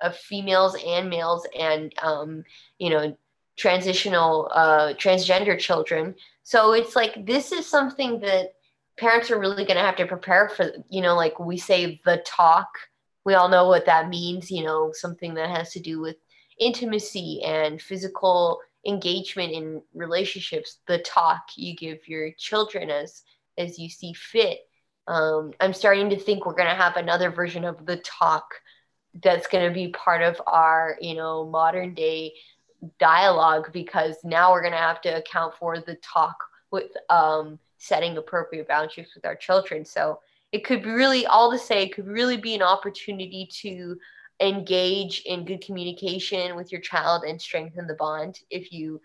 uh, 0.01 0.12
females 0.12 0.77
and 0.86 1.09
males, 1.09 1.45
and 1.57 1.93
um, 2.01 2.43
you 2.77 2.89
know, 2.89 3.15
transitional, 3.57 4.50
uh, 4.53 4.93
transgender 4.93 5.57
children. 5.57 6.15
So 6.43 6.74
it's 6.74 6.95
like 6.95 7.25
this 7.25 7.51
is 7.51 7.65
something 7.65 8.19
that 8.21 8.53
parents 8.97 9.31
are 9.31 9.39
really 9.39 9.65
going 9.65 9.77
to 9.77 9.83
have 9.83 9.97
to 9.97 10.05
prepare 10.05 10.50
for. 10.50 10.71
You 10.89 11.01
know, 11.01 11.15
like 11.15 11.39
we 11.39 11.57
say, 11.57 12.01
the 12.05 12.24
talk. 12.25 12.69
We 13.25 13.33
all 13.33 13.50
know 13.50 13.67
what 13.67 13.86
that 13.86 14.09
means. 14.09 14.51
You 14.51 14.63
know, 14.63 14.91
something 14.93 15.33
that 15.36 15.50
has 15.50 15.71
to 15.74 15.79
do 15.79 16.00
with 16.00 16.17
intimacy 16.59 17.41
and 17.43 17.81
physical 17.81 18.59
engagement 18.86 19.51
in 19.51 19.81
relationships. 19.93 20.77
The 20.88 21.00
talk 21.00 21.41
you 21.55 21.75
give 21.75 22.07
your 22.07 22.31
children 22.38 22.89
as 22.89 23.24
as 23.57 23.79
you 23.79 23.89
see 23.89 24.13
fit. 24.13 24.59
Um, 25.07 25.53
I'm 25.59 25.73
starting 25.73 26.09
to 26.09 26.19
think 26.19 26.45
we're 26.45 26.53
going 26.53 26.69
to 26.69 26.75
have 26.75 26.97
another 26.97 27.31
version 27.31 27.63
of 27.63 27.85
the 27.85 27.97
talk 27.97 28.45
that's 29.23 29.47
going 29.47 29.67
to 29.67 29.73
be 29.73 29.89
part 29.89 30.21
of 30.21 30.41
our, 30.45 30.97
you 30.99 31.15
know, 31.15 31.45
modern 31.45 31.93
day 31.93 32.33
dialogue 32.99 33.71
because 33.71 34.15
now 34.23 34.51
we're 34.51 34.61
going 34.61 34.73
to 34.73 34.77
have 34.77 35.01
to 35.01 35.09
account 35.09 35.55
for 35.55 35.79
the 35.79 35.95
talk 35.95 36.35
with 36.71 36.91
um, 37.09 37.57
setting 37.77 38.17
appropriate 38.17 38.67
boundaries 38.67 39.11
with 39.15 39.25
our 39.25 39.35
children. 39.35 39.85
So 39.85 40.19
it 40.51 40.63
could 40.63 40.83
be 40.83 40.89
really 40.89 41.25
all 41.25 41.51
to 41.51 41.57
say, 41.57 41.83
it 41.83 41.95
could 41.95 42.07
really 42.07 42.37
be 42.37 42.55
an 42.55 42.61
opportunity 42.61 43.49
to 43.61 43.97
engage 44.39 45.23
in 45.25 45.45
good 45.45 45.61
communication 45.61 46.55
with 46.55 46.71
your 46.71 46.81
child 46.81 47.23
and 47.23 47.41
strengthen 47.41 47.87
the 47.87 47.95
bond 47.95 48.39
if 48.51 48.71
you 48.71 49.01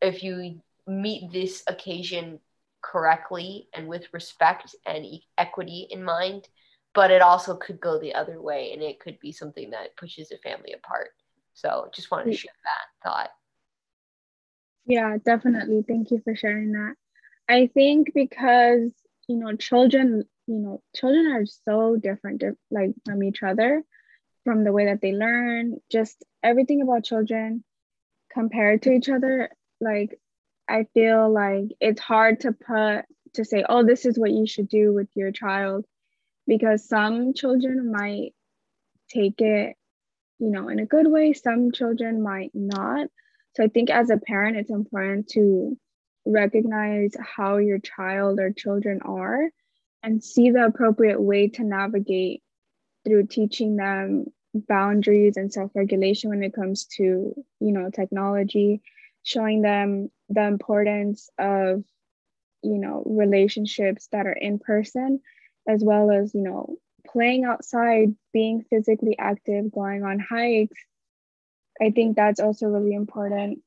if 0.00 0.22
you 0.22 0.58
meet 0.86 1.30
this 1.30 1.62
occasion 1.66 2.40
correctly 2.82 3.68
and 3.74 3.88
with 3.88 4.06
respect 4.12 4.74
and 4.86 5.04
e- 5.04 5.26
equity 5.38 5.86
in 5.90 6.02
mind 6.02 6.48
but 6.94 7.10
it 7.10 7.22
also 7.22 7.56
could 7.56 7.80
go 7.80 7.98
the 7.98 8.14
other 8.14 8.40
way 8.40 8.72
and 8.72 8.82
it 8.82 9.00
could 9.00 9.18
be 9.20 9.32
something 9.32 9.70
that 9.70 9.96
pushes 9.96 10.32
a 10.32 10.38
family 10.38 10.72
apart. 10.72 11.10
So 11.54 11.88
just 11.94 12.10
wanted 12.10 12.24
to 12.24 12.30
mm. 12.30 12.38
share 12.38 12.52
that 12.64 13.08
thought. 13.08 13.30
Yeah 14.86 15.16
definitely. 15.24 15.84
Thank 15.86 16.10
you 16.10 16.20
for 16.24 16.34
sharing 16.34 16.72
that. 16.72 16.94
I 17.48 17.68
think 17.72 18.12
because 18.14 18.90
you 19.28 19.36
know 19.36 19.54
children 19.56 20.24
you 20.46 20.58
know 20.58 20.82
children 20.96 21.26
are 21.32 21.46
so 21.46 21.96
different 21.96 22.42
like 22.70 22.90
from 23.04 23.22
each 23.22 23.42
other 23.42 23.84
from 24.44 24.64
the 24.64 24.72
way 24.72 24.86
that 24.86 25.00
they 25.00 25.12
learn 25.12 25.76
just 25.92 26.24
everything 26.42 26.82
about 26.82 27.04
children 27.04 27.62
compared 28.32 28.82
to 28.82 28.92
each 28.92 29.08
other 29.08 29.50
like 29.80 30.18
I 30.70 30.86
feel 30.94 31.32
like 31.32 31.76
it's 31.80 32.00
hard 32.00 32.40
to 32.40 32.52
put 32.52 33.04
to 33.34 33.44
say, 33.44 33.64
oh, 33.68 33.84
this 33.84 34.06
is 34.06 34.18
what 34.18 34.30
you 34.30 34.46
should 34.46 34.68
do 34.68 34.92
with 34.92 35.08
your 35.14 35.32
child, 35.32 35.84
because 36.46 36.88
some 36.88 37.34
children 37.34 37.92
might 37.92 38.34
take 39.08 39.40
it, 39.40 39.76
you 40.38 40.50
know, 40.50 40.68
in 40.68 40.78
a 40.78 40.86
good 40.86 41.06
way, 41.06 41.32
some 41.32 41.72
children 41.72 42.22
might 42.22 42.50
not. 42.54 43.08
So 43.56 43.64
I 43.64 43.68
think 43.68 43.90
as 43.90 44.10
a 44.10 44.16
parent, 44.16 44.56
it's 44.56 44.70
important 44.70 45.28
to 45.30 45.76
recognize 46.24 47.12
how 47.20 47.56
your 47.56 47.78
child 47.78 48.38
or 48.38 48.52
children 48.52 49.00
are 49.02 49.50
and 50.02 50.22
see 50.22 50.50
the 50.50 50.64
appropriate 50.64 51.20
way 51.20 51.48
to 51.48 51.64
navigate 51.64 52.42
through 53.04 53.26
teaching 53.26 53.76
them 53.76 54.26
boundaries 54.54 55.36
and 55.36 55.52
self-regulation 55.52 56.30
when 56.30 56.42
it 56.42 56.54
comes 56.54 56.84
to 56.84 57.34
you 57.60 57.72
know 57.72 57.88
technology 57.90 58.82
showing 59.22 59.62
them 59.62 60.10
the 60.30 60.44
importance 60.44 61.28
of 61.38 61.84
you 62.62 62.78
know 62.78 63.02
relationships 63.04 64.08
that 64.12 64.26
are 64.26 64.32
in 64.32 64.58
person 64.58 65.20
as 65.68 65.82
well 65.84 66.10
as 66.10 66.34
you 66.34 66.42
know 66.42 66.76
playing 67.06 67.44
outside 67.44 68.14
being 68.32 68.64
physically 68.70 69.16
active 69.18 69.72
going 69.72 70.04
on 70.04 70.18
hikes. 70.18 70.78
I 71.80 71.90
think 71.90 72.14
that's 72.14 72.40
also 72.40 72.66
really 72.66 72.94
important. 72.94 73.60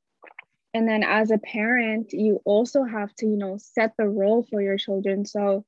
And 0.74 0.88
then 0.88 1.04
as 1.04 1.32
a 1.32 1.38
parent 1.38 2.14
you 2.14 2.42
also 2.46 2.84
have 2.84 3.14
to 3.16 3.26
you 3.26 3.38
know 3.38 3.58
set 3.58 3.94
the 3.98 4.08
role 4.08 4.44
for 4.50 4.62
your 4.62 4.78
children. 4.78 5.26
So 5.26 5.66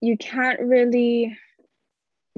you 0.00 0.16
can't 0.16 0.60
really 0.60 1.36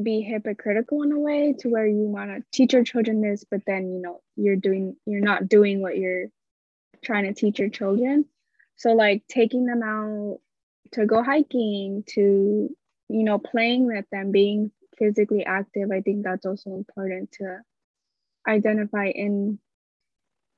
be 0.02 0.22
hypocritical 0.22 1.02
in 1.02 1.12
a 1.12 1.18
way 1.18 1.54
to 1.58 1.68
where 1.68 1.86
you 1.86 2.08
want 2.08 2.30
to 2.30 2.42
teach 2.50 2.72
your 2.72 2.84
children 2.84 3.20
this 3.20 3.44
but 3.44 3.60
then 3.66 3.92
you 3.92 4.00
know 4.00 4.22
you're 4.34 4.56
doing 4.56 4.96
you're 5.04 5.20
not 5.20 5.46
doing 5.46 5.82
what 5.82 5.98
you're 5.98 6.28
trying 7.04 7.24
to 7.24 7.34
teach 7.34 7.58
your 7.58 7.68
children 7.68 8.24
so 8.76 8.92
like 8.92 9.22
taking 9.28 9.66
them 9.66 9.82
out 9.82 10.38
to 10.92 11.06
go 11.06 11.22
hiking 11.22 12.04
to 12.06 12.74
you 13.08 13.24
know 13.24 13.38
playing 13.38 13.86
with 13.86 14.04
them 14.10 14.30
being 14.32 14.70
physically 14.98 15.44
active 15.44 15.90
i 15.90 16.00
think 16.00 16.22
that's 16.22 16.46
also 16.46 16.70
important 16.70 17.30
to 17.32 17.58
identify 18.48 19.06
in 19.06 19.58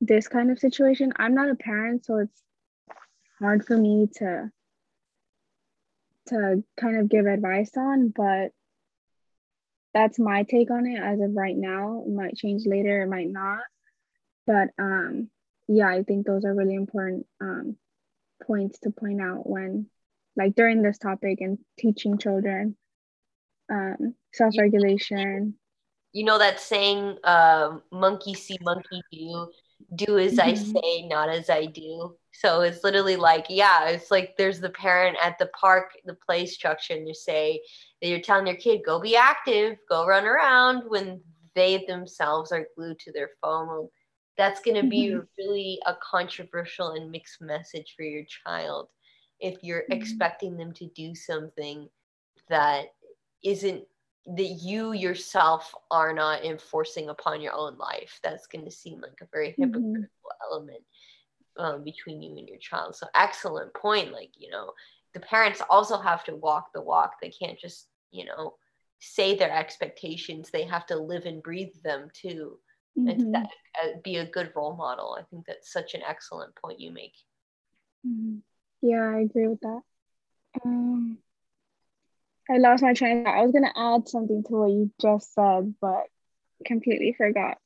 this 0.01 0.27
kind 0.27 0.51
of 0.51 0.59
situation 0.59 1.13
i'm 1.17 1.33
not 1.33 1.49
a 1.49 1.55
parent 1.55 2.05
so 2.05 2.17
it's 2.17 2.41
hard 3.39 3.65
for 3.65 3.77
me 3.77 4.07
to 4.13 4.49
to 6.25 6.63
kind 6.79 6.97
of 6.97 7.09
give 7.09 7.25
advice 7.25 7.71
on 7.77 8.09
but 8.09 8.51
that's 9.93 10.17
my 10.17 10.43
take 10.43 10.71
on 10.71 10.87
it 10.87 10.99
as 10.99 11.19
of 11.19 11.35
right 11.35 11.55
now. 11.55 12.03
It 12.05 12.11
might 12.11 12.35
change 12.35 12.63
later, 12.65 13.03
it 13.03 13.09
might 13.09 13.29
not. 13.29 13.61
But 14.47 14.69
um, 14.79 15.29
yeah, 15.67 15.87
I 15.87 16.03
think 16.03 16.25
those 16.25 16.45
are 16.45 16.53
really 16.53 16.75
important 16.75 17.25
um, 17.41 17.77
points 18.45 18.79
to 18.79 18.91
point 18.91 19.21
out 19.21 19.49
when, 19.49 19.87
like, 20.35 20.55
during 20.55 20.81
this 20.81 20.97
topic 20.97 21.39
and 21.41 21.57
teaching 21.77 22.17
children 22.17 22.75
um, 23.71 24.15
self 24.33 24.53
regulation. 24.57 25.55
You 26.11 26.25
know 26.25 26.37
that 26.37 26.59
saying, 26.59 27.17
uh, 27.23 27.77
monkey 27.91 28.33
see, 28.33 28.57
monkey 28.61 29.01
do, 29.11 29.47
do 29.95 30.19
as 30.19 30.33
mm-hmm. 30.33 30.49
I 30.49 30.53
say, 30.53 31.07
not 31.07 31.29
as 31.29 31.49
I 31.49 31.65
do. 31.65 32.15
So 32.33 32.61
it's 32.61 32.83
literally 32.83 33.15
like, 33.15 33.45
yeah, 33.49 33.89
it's 33.89 34.11
like 34.11 34.35
there's 34.37 34.59
the 34.59 34.69
parent 34.69 35.17
at 35.23 35.37
the 35.39 35.49
park, 35.59 35.91
the 36.05 36.15
play 36.27 36.45
structure, 36.45 36.93
and 36.93 37.07
you 37.07 37.13
say 37.13 37.61
that 38.01 38.09
you're 38.09 38.21
telling 38.21 38.47
your 38.47 38.57
kid, 38.57 38.81
go 38.85 38.99
be 38.99 39.15
active, 39.15 39.77
go 39.89 40.05
run 40.05 40.25
around 40.25 40.83
when 40.87 41.21
they 41.55 41.83
themselves 41.87 42.51
are 42.51 42.67
glued 42.75 42.99
to 42.99 43.11
their 43.11 43.29
phone. 43.41 43.87
That's 44.37 44.61
going 44.61 44.81
to 44.81 44.89
be 44.89 45.09
mm-hmm. 45.09 45.25
really 45.37 45.79
a 45.85 45.95
controversial 46.01 46.91
and 46.91 47.11
mixed 47.11 47.41
message 47.41 47.93
for 47.95 48.03
your 48.03 48.23
child 48.25 48.89
if 49.39 49.63
you're 49.63 49.81
mm-hmm. 49.81 49.93
expecting 49.93 50.57
them 50.57 50.73
to 50.73 50.87
do 50.95 51.13
something 51.13 51.87
that 52.49 52.85
isn't 53.43 53.83
that 54.25 54.43
you 54.43 54.93
yourself 54.93 55.75
are 55.91 56.13
not 56.13 56.45
enforcing 56.45 57.09
upon 57.09 57.41
your 57.41 57.53
own 57.53 57.77
life. 57.77 58.19
That's 58.23 58.47
going 58.47 58.63
to 58.65 58.71
seem 58.71 59.01
like 59.01 59.19
a 59.21 59.27
very 59.31 59.49
mm-hmm. 59.49 59.63
hypocritical 59.63 59.99
mm-hmm. 59.99 60.51
element 60.51 60.83
um, 61.57 61.83
between 61.83 62.21
you 62.21 62.37
and 62.37 62.47
your 62.47 62.57
child. 62.57 62.95
So 62.95 63.07
excellent 63.15 63.73
point. 63.73 64.13
Like 64.13 64.31
you 64.37 64.49
know, 64.49 64.71
the 65.13 65.19
parents 65.19 65.61
also 65.69 65.97
have 65.99 66.23
to 66.25 66.35
walk 66.35 66.71
the 66.73 66.81
walk. 66.81 67.15
They 67.21 67.29
can't 67.29 67.59
just 67.59 67.87
you 68.11 68.25
know 68.25 68.55
say 68.99 69.35
their 69.35 69.51
expectations. 69.51 70.49
They 70.49 70.63
have 70.63 70.85
to 70.87 70.95
live 70.95 71.25
and 71.25 71.43
breathe 71.43 71.73
them 71.83 72.07
too, 72.13 72.59
mm-hmm. 72.97 73.07
and 73.07 73.35
that, 73.35 73.49
uh, 73.81 73.87
be 74.03 74.17
a 74.17 74.25
good 74.25 74.51
role 74.55 74.75
model. 74.75 75.17
I 75.19 75.23
think 75.23 75.45
that's 75.45 75.71
such 75.71 75.93
an 75.93 76.01
excellent 76.07 76.55
point 76.55 76.79
you 76.79 76.91
make. 76.91 77.15
Mm-hmm. 78.07 78.37
Yeah, 78.81 79.03
I 79.03 79.19
agree 79.21 79.47
with 79.47 79.61
that. 79.61 79.81
Um, 80.65 81.17
I 82.49 82.57
lost 82.57 82.83
my 82.83 82.93
train 82.93 83.19
of 83.19 83.25
thought. 83.25 83.37
I 83.37 83.43
was 83.43 83.51
gonna 83.51 83.73
add 83.75 84.07
something 84.07 84.43
to 84.43 84.53
what 84.53 84.71
you 84.71 84.91
just 85.01 85.33
said, 85.33 85.73
but 85.79 86.03
completely 86.65 87.13
forgot. 87.17 87.57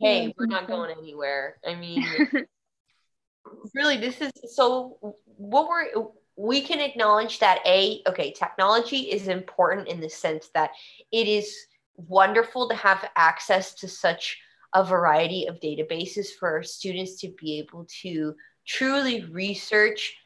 Hey, 0.00 0.34
we're 0.36 0.46
not 0.46 0.66
going 0.66 0.90
anywhere. 0.98 1.58
I 1.66 1.74
mean, 1.74 2.04
really 3.74 3.96
this 3.98 4.20
is 4.20 4.32
so 4.54 4.96
what 5.36 5.68
we're 5.68 6.06
we 6.36 6.62
can 6.62 6.80
acknowledge 6.80 7.38
that 7.38 7.60
a 7.66 8.02
okay 8.06 8.32
technology 8.32 9.10
is 9.10 9.28
important 9.28 9.88
in 9.88 10.00
the 10.00 10.08
sense 10.08 10.48
that 10.54 10.70
it 11.12 11.28
is 11.28 11.54
wonderful 11.96 12.68
to 12.68 12.74
have 12.74 13.08
access 13.14 13.74
to 13.74 13.88
such 13.88 14.38
a 14.74 14.84
variety 14.84 15.46
of 15.46 15.60
databases 15.60 16.28
for 16.38 16.62
students 16.62 17.20
to 17.20 17.28
be 17.40 17.58
able 17.58 17.86
to 18.02 18.34
truly 18.66 19.24
research 19.24 20.16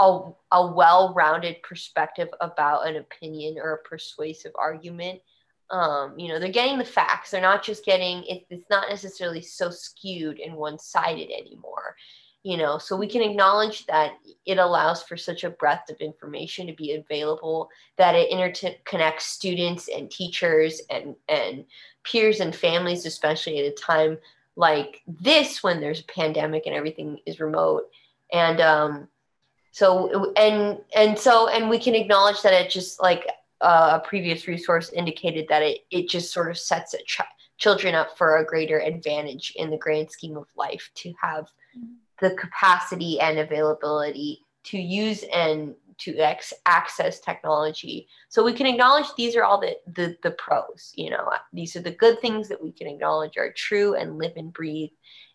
a, 0.00 0.20
a 0.50 0.72
well-rounded 0.72 1.62
perspective 1.62 2.28
about 2.40 2.88
an 2.88 2.96
opinion 2.96 3.56
or 3.62 3.74
a 3.74 3.88
persuasive 3.88 4.52
argument. 4.58 5.20
Um, 5.70 6.18
you 6.18 6.28
know 6.28 6.38
they're 6.38 6.50
getting 6.50 6.78
the 6.78 6.84
facts. 6.84 7.30
They're 7.30 7.40
not 7.40 7.62
just 7.62 7.84
getting 7.84 8.22
it, 8.24 8.44
it's 8.50 8.68
not 8.68 8.90
necessarily 8.90 9.40
so 9.40 9.70
skewed 9.70 10.38
and 10.38 10.56
one-sided 10.56 11.30
anymore. 11.30 11.96
You 12.42 12.58
know 12.58 12.76
so 12.76 12.96
we 12.96 13.06
can 13.06 13.22
acknowledge 13.22 13.86
that 13.86 14.14
it 14.44 14.58
allows 14.58 15.02
for 15.02 15.16
such 15.16 15.44
a 15.44 15.50
breadth 15.50 15.90
of 15.90 15.96
information 16.00 16.66
to 16.66 16.74
be 16.74 16.92
available 16.92 17.70
that 17.96 18.14
it 18.14 18.30
interconnects 18.30 19.22
students 19.22 19.88
and 19.88 20.10
teachers 20.10 20.82
and 20.90 21.14
and 21.28 21.64
peers 22.04 22.40
and 22.40 22.54
families 22.54 23.06
especially 23.06 23.58
at 23.58 23.72
a 23.72 23.74
time 23.74 24.18
like 24.56 25.02
this 25.06 25.62
when 25.62 25.80
there's 25.80 26.00
a 26.00 26.04
pandemic 26.04 26.66
and 26.66 26.74
everything 26.74 27.18
is 27.26 27.40
remote. 27.40 27.88
And 28.32 28.60
um 28.60 29.08
so 29.72 30.32
and 30.34 30.78
and 30.94 31.18
so 31.18 31.48
and 31.48 31.68
we 31.68 31.78
can 31.78 31.94
acknowledge 31.94 32.42
that 32.42 32.52
it 32.52 32.70
just 32.70 33.02
like 33.02 33.26
uh, 33.60 33.98
a 34.00 34.06
previous 34.06 34.46
resource 34.46 34.90
indicated 34.90 35.46
that 35.48 35.62
it 35.62 35.78
it 35.90 36.08
just 36.08 36.32
sort 36.32 36.50
of 36.50 36.58
sets 36.58 36.94
ch- 37.06 37.20
children 37.58 37.94
up 37.94 38.16
for 38.16 38.36
a 38.36 38.44
greater 38.44 38.80
advantage 38.80 39.52
in 39.56 39.70
the 39.70 39.76
grand 39.76 40.10
scheme 40.10 40.36
of 40.36 40.46
life 40.54 40.90
to 40.94 41.12
have 41.20 41.48
the 42.20 42.30
capacity 42.32 43.18
and 43.20 43.38
availability 43.38 44.44
to 44.64 44.78
use 44.78 45.24
and 45.32 45.74
to 45.98 46.16
ex- 46.18 46.52
access 46.66 47.20
technology. 47.20 48.08
So 48.28 48.44
we 48.44 48.52
can 48.52 48.66
acknowledge 48.66 49.06
these 49.16 49.36
are 49.36 49.44
all 49.44 49.60
the, 49.60 49.76
the 49.94 50.16
the 50.22 50.32
pros. 50.32 50.92
You 50.94 51.10
know, 51.10 51.28
uh, 51.32 51.38
these 51.52 51.76
are 51.76 51.82
the 51.82 51.90
good 51.90 52.20
things 52.20 52.48
that 52.48 52.62
we 52.62 52.72
can 52.72 52.86
acknowledge 52.86 53.36
are 53.36 53.52
true 53.52 53.94
and 53.94 54.18
live 54.18 54.32
and 54.36 54.52
breathe 54.52 54.90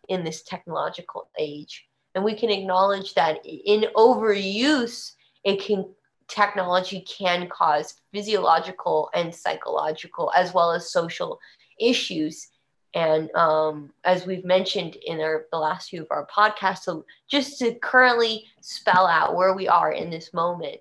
in 0.07 0.23
this 0.23 0.43
technological 0.43 1.29
age. 1.37 1.85
And 2.15 2.23
we 2.23 2.33
can 2.35 2.49
acknowledge 2.49 3.13
that 3.13 3.39
in 3.45 3.85
overuse, 3.95 5.13
it 5.43 5.61
can 5.61 5.85
technology 6.27 7.01
can 7.01 7.49
cause 7.49 7.95
physiological 8.13 9.09
and 9.13 9.33
psychological 9.33 10.31
as 10.35 10.53
well 10.53 10.71
as 10.71 10.91
social 10.91 11.39
issues 11.79 12.47
and 12.93 13.33
um, 13.35 13.91
as 14.03 14.25
we've 14.25 14.45
mentioned 14.45 14.95
in 15.05 15.19
our 15.19 15.45
the 15.51 15.57
last 15.57 15.89
few 15.89 16.01
of 16.01 16.07
our 16.09 16.27
podcasts, 16.27 16.83
so 16.83 17.05
just 17.29 17.59
to 17.59 17.75
currently 17.75 18.45
spell 18.61 19.05
out 19.05 19.35
where 19.35 19.53
we 19.53 19.67
are 19.67 19.91
in 19.91 20.09
this 20.09 20.33
moment, 20.33 20.77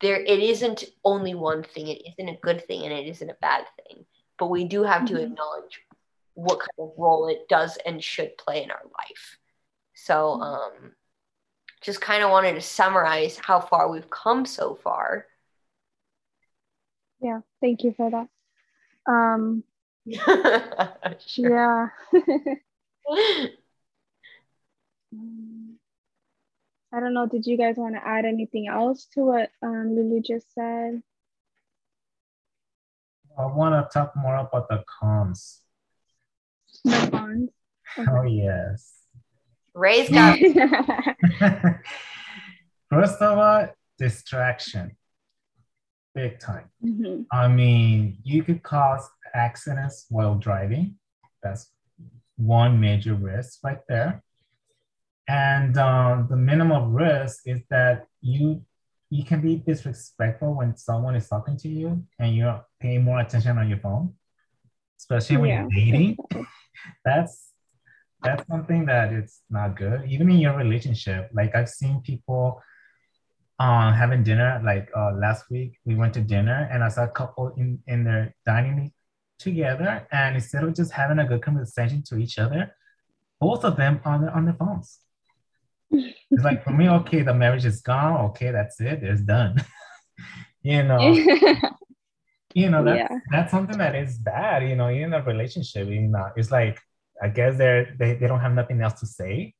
there 0.00 0.20
it 0.20 0.38
isn't 0.38 0.84
only 1.04 1.34
one 1.34 1.64
thing. 1.64 1.88
It 1.88 2.02
isn't 2.12 2.28
a 2.28 2.38
good 2.40 2.64
thing 2.66 2.84
and 2.84 2.92
it 2.92 3.08
isn't 3.08 3.30
a 3.30 3.36
bad 3.40 3.64
thing. 3.76 4.04
But 4.38 4.46
we 4.46 4.64
do 4.64 4.84
have 4.84 5.02
mm-hmm. 5.02 5.16
to 5.16 5.22
acknowledge 5.22 5.80
what 6.34 6.60
kind 6.60 6.70
of 6.78 6.92
role 6.96 7.26
it 7.26 7.48
does 7.48 7.76
and 7.84 8.02
should 8.02 8.38
play 8.38 8.62
in 8.62 8.70
our 8.70 8.84
life. 8.84 9.38
So 9.94 10.14
mm-hmm. 10.14 10.42
um, 10.42 10.92
just 11.82 12.00
kind 12.00 12.22
of 12.22 12.30
wanted 12.30 12.54
to 12.54 12.60
summarize 12.60 13.38
how 13.38 13.58
far 13.58 13.90
we've 13.90 14.08
come 14.08 14.46
so 14.46 14.76
far. 14.76 15.26
Yeah, 17.20 17.40
thank 17.60 17.82
you 17.82 17.92
for 17.96 18.08
that. 18.08 18.28
Um, 19.12 19.64
yeah. 21.36 21.88
I 26.90 27.00
don't 27.00 27.12
know. 27.12 27.26
Did 27.26 27.46
you 27.46 27.58
guys 27.58 27.76
want 27.76 27.94
to 27.94 28.06
add 28.06 28.24
anything 28.24 28.68
else 28.68 29.06
to 29.14 29.20
what 29.20 29.50
um, 29.62 29.94
Lulu 29.94 30.22
just 30.22 30.54
said? 30.54 31.02
I 33.38 33.46
want 33.46 33.74
to 33.74 33.88
talk 33.92 34.16
more 34.16 34.36
about 34.36 34.68
the 34.68 34.82
cons. 34.98 35.60
The 36.84 37.08
cons? 37.10 37.50
Okay. 37.98 38.10
Oh, 38.10 38.22
yes. 38.22 38.94
Raise 39.74 40.10
up. 40.12 40.38
First 42.90 43.22
of 43.22 43.38
all, 43.38 43.68
distraction 43.98 44.96
big 46.18 46.40
time. 46.40 46.68
Mm-hmm. 46.84 47.22
I 47.30 47.48
mean, 47.48 48.18
you 48.24 48.42
could 48.42 48.62
cause 48.62 49.08
accidents 49.38 50.06
while 50.10 50.34
driving. 50.34 50.96
That's 51.42 51.70
one 52.36 52.72
major 52.80 53.14
risk 53.14 53.60
right 53.64 53.82
there. 53.88 54.22
And 55.28 55.76
um, 55.78 56.26
the 56.30 56.36
minimum 56.36 56.92
risk 56.94 57.36
is 57.46 57.60
that 57.70 58.06
you 58.20 58.62
you 59.10 59.24
can 59.24 59.40
be 59.40 59.56
disrespectful 59.56 60.52
when 60.54 60.76
someone 60.76 61.16
is 61.16 61.28
talking 61.28 61.56
to 61.56 61.68
you 61.68 62.04
and 62.18 62.36
you're 62.36 62.60
paying 62.82 63.02
more 63.08 63.20
attention 63.20 63.56
on 63.56 63.66
your 63.72 63.78
phone, 63.78 64.12
especially 65.00 65.38
when 65.38 65.48
Yeah. 65.50 65.60
you're 65.62 65.84
dating. 65.84 66.16
That's 67.04 67.34
that's 68.22 68.44
something 68.52 68.84
that 68.86 69.12
it's 69.18 69.36
not 69.48 69.76
good. 69.82 69.98
Even 70.12 70.26
in 70.30 70.38
your 70.38 70.56
relationship, 70.56 71.30
like 71.32 71.54
I've 71.54 71.68
seen 71.80 72.02
people 72.02 72.60
uh, 73.58 73.92
having 73.92 74.22
dinner. 74.24 74.60
Like 74.70 74.86
uh, 75.00 75.12
last 75.24 75.42
week, 75.50 75.78
we 75.86 75.94
went 75.94 76.12
to 76.14 76.20
dinner 76.20 76.68
and 76.70 76.82
I 76.84 76.88
saw 76.88 77.04
a 77.04 77.14
couple 77.20 77.48
in 77.56 77.68
in 77.86 78.04
their 78.04 78.34
dining 78.44 78.92
together, 79.38 80.06
and 80.12 80.36
instead 80.36 80.64
of 80.64 80.74
just 80.74 80.92
having 80.92 81.18
a 81.18 81.26
good 81.26 81.42
conversation 81.42 82.02
to 82.08 82.16
each 82.18 82.38
other, 82.38 82.74
both 83.40 83.64
of 83.64 83.76
them 83.76 84.00
on 84.04 84.22
their 84.22 84.30
on 84.34 84.44
their 84.44 84.54
phones. 84.54 84.98
It's 85.90 86.44
like 86.44 86.64
for 86.64 86.70
me, 86.70 86.88
okay, 87.00 87.22
the 87.22 87.34
marriage 87.34 87.64
is 87.64 87.80
gone. 87.80 88.26
Okay, 88.30 88.50
that's 88.50 88.80
it. 88.80 89.02
It's 89.02 89.22
done. 89.22 89.62
you 90.62 90.82
know, 90.82 90.98
you 92.54 92.70
know 92.70 92.84
that's 92.84 92.98
Yeah. 93.10 93.18
that's 93.30 93.50
something 93.50 93.78
that 93.78 93.94
is 93.94 94.18
bad. 94.18 94.68
You 94.68 94.76
know, 94.76 94.88
in 94.88 95.12
a 95.14 95.22
relationship, 95.22 95.88
you 95.88 96.02
know, 96.02 96.30
it's 96.36 96.50
like 96.50 96.78
I 97.22 97.28
guess 97.28 97.56
they're 97.58 97.94
they, 97.98 98.14
they 98.14 98.26
don't 98.26 98.40
have 98.40 98.54
nothing 98.54 98.80
else 98.80 99.00
to 99.00 99.06
say. 99.06 99.54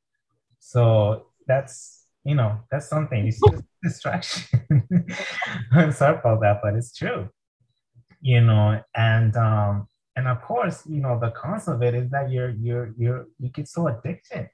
So 0.59 1.27
that's 1.47 2.05
you 2.23 2.35
know 2.35 2.59
that's 2.69 2.87
something. 2.89 3.27
It's 3.27 3.39
just 3.49 3.63
distraction. 3.81 4.59
I'm 5.71 5.91
sorry 5.93 6.19
about 6.19 6.41
that, 6.41 6.59
but 6.61 6.75
it's 6.75 6.93
true. 6.93 7.29
You 8.21 8.41
know, 8.41 8.81
and 8.95 9.35
um 9.37 9.87
and 10.15 10.27
of 10.27 10.41
course, 10.41 10.85
you 10.87 10.99
know, 11.01 11.17
the 11.19 11.31
cons 11.31 11.67
of 11.67 11.81
it 11.81 11.95
is 11.95 12.09
that 12.11 12.29
you're 12.31 12.49
you're 12.49 12.93
you're 12.97 13.27
you 13.39 13.49
get 13.49 13.67
so 13.67 13.87
addicted. 13.87 14.49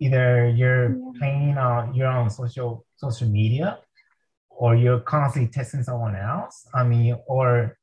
Either 0.00 0.48
you're 0.48 0.90
Yeah. 0.90 1.12
playing 1.18 1.58
uh, 1.58 1.90
you're 1.94 2.06
on 2.06 2.30
social 2.30 2.86
social 2.96 3.28
media 3.28 3.78
or 4.50 4.76
you're 4.76 5.00
constantly 5.00 5.50
testing 5.50 5.82
someone 5.82 6.16
else 6.16 6.66
i 6.74 6.82
mean 6.84 7.16
or 7.26 7.76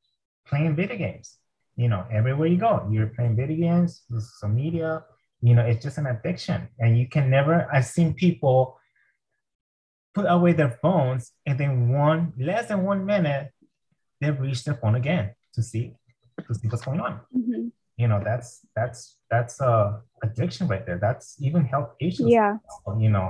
playing 0.47 0.75
video 0.75 0.97
games. 0.97 1.37
You 1.75 1.89
know 1.89 2.05
everywhere 2.11 2.47
you 2.47 2.57
go 2.57 2.87
you're 2.91 3.07
playing 3.07 3.35
video 3.35 3.57
games 3.67 4.03
social 4.09 4.53
media 4.53 5.03
you 5.41 5.55
know 5.55 5.65
it's 5.65 5.83
just 5.83 5.97
an 5.97 6.07
addiction. 6.07 6.69
And 6.79 6.97
you 6.97 7.07
can 7.09 7.29
never 7.29 7.67
i've 7.73 7.85
seen 7.85 8.13
people 8.13 8.79
put 10.13 10.25
away 10.29 10.53
their 10.53 10.71
phones 10.81 11.33
and 11.45 11.59
then 11.59 11.89
one 11.89 12.31
less 12.39 12.67
than 12.69 12.83
one 12.83 13.05
minute 13.05 13.51
they 14.25 14.31
reach 14.31 14.63
their 14.63 14.75
phone 14.75 14.95
again 14.95 15.25
to 15.53 15.61
see 15.61 15.93
to 16.47 16.53
see 16.55 16.67
what's 16.67 16.83
going 16.83 16.99
on. 16.99 17.13
Mhm. 17.35 17.71
you 18.01 18.07
know 18.09 18.19
that's 18.29 18.49
that's 18.75 18.99
that's 19.31 19.55
uh 19.61 19.87
addiction 20.25 20.67
right 20.67 20.85
there. 20.85 20.99
That's 21.07 21.27
even 21.47 21.61
health 21.73 21.91
issues. 22.07 22.29
Yeah. 22.39 22.57
you 23.03 23.09
know 23.15 23.27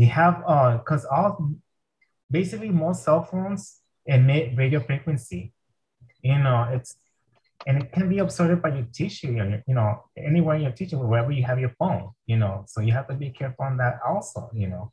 you 0.00 0.06
have 0.20 0.36
uh 0.46 0.78
because 0.78 1.04
all 1.04 1.30
basically 2.30 2.70
most 2.70 2.98
cell 3.04 3.22
phones 3.30 3.62
emit 4.06 4.56
radio 4.56 4.80
frequency. 4.80 5.52
You 6.22 6.38
know 6.44 6.58
it's 6.74 6.90
and 7.66 7.74
it 7.82 7.92
can 7.92 8.08
be 8.08 8.18
absorbed 8.18 8.60
by 8.62 8.70
your 8.76 8.88
tissue 8.92 9.32
you 9.38 9.44
know, 9.44 9.60
you 9.68 9.74
know 9.78 9.90
anywhere 10.16 10.56
in 10.56 10.62
your 10.62 10.72
tissue 10.72 10.98
wherever 10.98 11.32
you 11.38 11.44
have 11.50 11.58
your 11.64 11.74
phone 11.80 12.10
you 12.30 12.36
know. 12.42 12.54
So 12.72 12.80
you 12.86 12.92
have 12.98 13.08
to 13.08 13.14
be 13.14 13.30
careful 13.30 13.64
on 13.70 13.76
that 13.82 13.94
also 14.10 14.50
you 14.62 14.68
know 14.72 14.84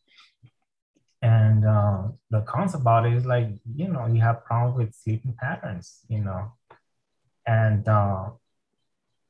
and 1.21 1.65
uh, 1.65 2.03
the 2.29 2.41
cons 2.41 2.75
about 2.75 3.05
it 3.05 3.13
is 3.13 3.25
like 3.25 3.49
you 3.75 3.87
know 3.87 4.05
you 4.07 4.21
have 4.21 4.43
problems 4.45 4.77
with 4.77 4.95
sleeping 4.95 5.35
patterns 5.39 5.99
you 6.07 6.19
know 6.19 6.51
and 7.45 7.87
uh, 7.87 8.29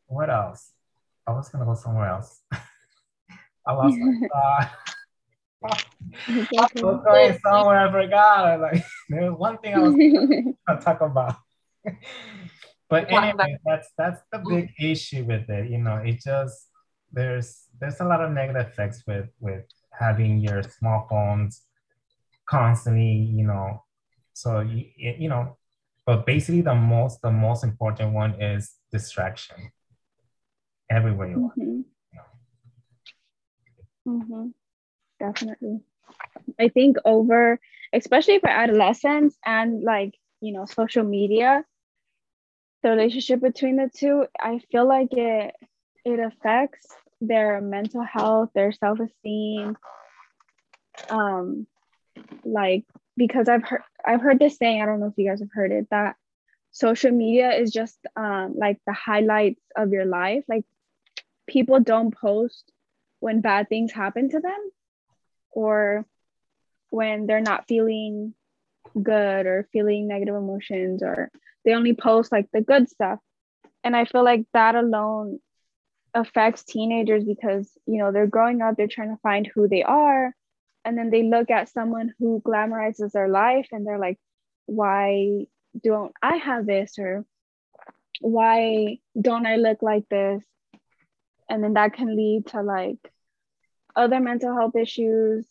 what 0.08 0.30
else 0.30 0.72
i 1.28 1.32
was 1.32 1.50
gonna 1.50 1.66
go 1.66 1.74
somewhere 1.74 2.10
else 2.10 2.42
i 3.66 3.74
lost 3.74 3.98
my 3.98 4.28
thought 4.32 4.72
I 5.62 5.76
okay. 6.30 6.84
was 6.84 7.04
going 7.04 7.40
somewhere 7.44 7.88
I 7.88 7.92
forgot. 7.92 8.46
I 8.46 8.56
like 8.72 8.86
there 9.10 9.30
was 9.30 9.40
one 9.40 9.58
thing 9.58 9.76
I 9.76 9.80
was 9.80 9.94
gonna 9.94 10.82
talk 10.82 11.02
about. 11.02 11.36
but 12.90 13.12
anyway, 13.12 13.58
that's 13.66 13.90
that's 13.98 14.22
the 14.32 14.40
big 14.48 14.72
issue 14.80 15.26
with 15.26 15.50
it. 15.50 15.70
You 15.70 15.80
know, 15.80 15.98
it 15.98 16.22
just 16.24 16.70
there's 17.12 17.68
there's 17.80 18.00
a 18.00 18.06
lot 18.06 18.24
of 18.24 18.32
negative 18.32 18.68
effects 18.68 19.04
with 19.06 19.28
with 19.40 19.66
having 19.92 20.40
your 20.40 20.62
smartphones 20.64 21.62
constantly. 22.50 23.14
You 23.38 23.46
know, 23.46 23.84
so 24.34 24.62
you 24.62 24.86
you 24.96 25.30
know, 25.30 25.58
but 26.06 26.26
basically 26.26 26.62
the 26.62 26.76
most 26.76 27.22
the 27.22 27.32
most 27.32 27.64
important 27.64 28.14
one 28.14 28.42
is 28.42 28.76
distraction. 28.92 29.72
Everywhere 30.90 31.30
you 31.30 31.46
are. 31.46 31.54
Mhm. 31.56 31.84
Mhm. 34.08 34.54
Definitely. 35.20 35.82
I 36.60 36.70
think 36.70 36.98
over, 37.06 37.60
especially 37.94 38.40
for 38.40 38.50
adolescents 38.50 39.38
and 39.46 39.84
like, 39.84 40.16
you 40.42 40.54
know, 40.54 40.66
social 40.66 41.04
media, 41.04 41.66
the 42.82 42.90
relationship 42.90 43.42
between 43.42 43.76
the 43.76 43.90
two, 43.94 44.26
I 44.40 44.60
feel 44.72 44.88
like 44.88 45.12
it 45.12 45.56
it 46.06 46.20
affects 46.20 46.88
their 47.22 47.60
mental 47.62 48.04
health, 48.04 48.50
their 48.56 48.72
self-esteem. 48.72 49.78
Um 51.10 51.68
like 52.44 52.86
because 53.18 53.50
I've 53.50 53.64
heard 53.64 53.82
I've 54.06 54.22
heard 54.22 54.40
this 54.40 54.58
saying, 54.58 54.82
I 54.82 54.86
don't 54.86 55.00
know 55.00 55.08
if 55.08 55.18
you 55.18 55.30
guys 55.30 55.40
have 55.42 55.50
heard 55.54 55.72
it, 55.72 55.88
that 55.92 56.16
social 56.72 57.12
media 57.12 57.52
is 57.54 57.72
just 57.72 57.98
um 58.16 58.54
like 58.58 58.80
the 58.86 58.94
highlights 58.94 59.62
of 59.76 59.92
your 59.92 60.06
life. 60.06 60.44
Like 60.48 60.66
people 61.48 61.80
don't 61.80 62.16
post 62.16 62.72
when 63.20 63.42
bad 63.42 63.68
things 63.70 63.92
happen 63.92 64.30
to 64.30 64.40
them 64.40 64.72
or 65.52 66.06
when 66.90 67.28
they're 67.28 67.42
not 67.42 67.68
feeling 67.68 68.34
good 69.02 69.46
or 69.46 69.68
feeling 69.72 70.08
negative 70.08 70.36
emotions 70.36 71.04
or 71.04 71.30
they 71.66 71.74
only 71.74 71.94
post 71.94 72.32
like 72.32 72.48
the 72.52 72.62
good 72.62 72.90
stuff 72.90 73.20
and 73.84 73.96
i 73.96 74.06
feel 74.06 74.24
like 74.24 74.46
that 74.54 74.76
alone 74.76 75.40
affects 76.14 76.64
teenagers 76.64 77.24
because 77.24 77.70
you 77.86 78.00
know 78.00 78.12
they're 78.12 78.26
growing 78.26 78.62
up 78.62 78.76
they're 78.76 78.88
trying 78.88 79.10
to 79.10 79.22
find 79.22 79.48
who 79.48 79.68
they 79.68 79.84
are 79.84 80.34
and 80.90 80.98
then 80.98 81.12
they 81.12 81.22
look 81.22 81.52
at 81.52 81.70
someone 81.70 82.12
who 82.18 82.42
glamorizes 82.44 83.12
their 83.12 83.30
life 83.30 83.68
and 83.72 83.86
they're 83.86 84.00
like 84.00 84.18
why 84.66 85.46
don't 85.84 86.14
i 86.24 86.36
have 86.38 86.66
this 86.66 86.98
or 86.98 87.24
why 88.22 88.98
don't 89.20 89.46
i 89.46 89.56
look 89.56 89.84
like 89.84 90.10
this 90.10 90.44
and 91.48 91.64
then 91.64 91.74
that 91.76 91.94
can 91.94 92.16
lead 92.16 92.48
to 92.48 92.64
like 92.64 92.98
other 93.96 94.20
mental 94.20 94.56
health 94.56 94.76
issues 94.76 95.46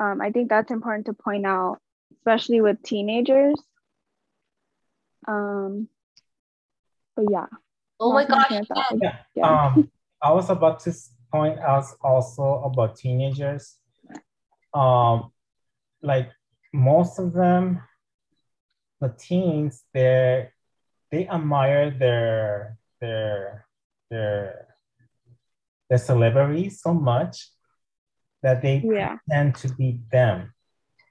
um, 0.00 0.20
i 0.20 0.30
think 0.30 0.48
that's 0.48 0.70
important 0.70 1.06
to 1.06 1.12
point 1.12 1.44
out 1.44 1.78
especially 2.16 2.60
with 2.60 2.80
teenagers 2.84 3.60
um, 5.26 5.88
but 7.16 7.24
yeah 7.28 7.46
Oh 8.00 8.12
my 8.12 8.24
gosh. 8.26 8.48
train 8.48 8.60
of 8.60 8.68
thought. 8.68 8.86
yes. 9.00 9.14
Yeah. 9.34 9.42
Yeah. 9.42 9.66
Um, 9.66 9.90
I 10.22 10.32
was 10.32 10.50
about 10.50 10.80
to 10.80 10.92
point 11.32 11.58
out 11.60 11.84
also 12.02 12.62
about 12.64 12.96
teenagers. 12.96 13.78
Um, 14.74 15.30
like 16.02 16.30
most 16.72 17.18
of 17.18 17.32
them, 17.32 17.80
the 19.00 19.08
teens, 19.18 19.84
they 19.94 20.50
they 21.10 21.28
admire 21.28 21.90
their 21.90 22.76
their 23.00 23.66
their 24.10 24.76
their 25.88 25.98
celebrities 25.98 26.80
so 26.80 26.92
much 26.92 27.50
that 28.42 28.62
they 28.62 28.80
Yeah. 28.84 29.16
pretend 29.28 29.54
to 29.56 29.68
be 29.74 30.00
them. 30.10 30.52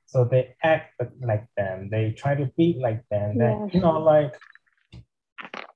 So 0.06 0.26
they 0.26 0.56
act 0.62 0.94
like 1.22 1.48
them. 1.58 1.90
They 1.90 2.12
try 2.12 2.36
to 2.36 2.52
be 2.58 2.78
like 2.80 3.08
them. 3.10 3.38
That 3.38 3.58
Yeah. 3.58 3.68
you 3.74 3.80
know, 3.82 4.00
like, 4.00 4.36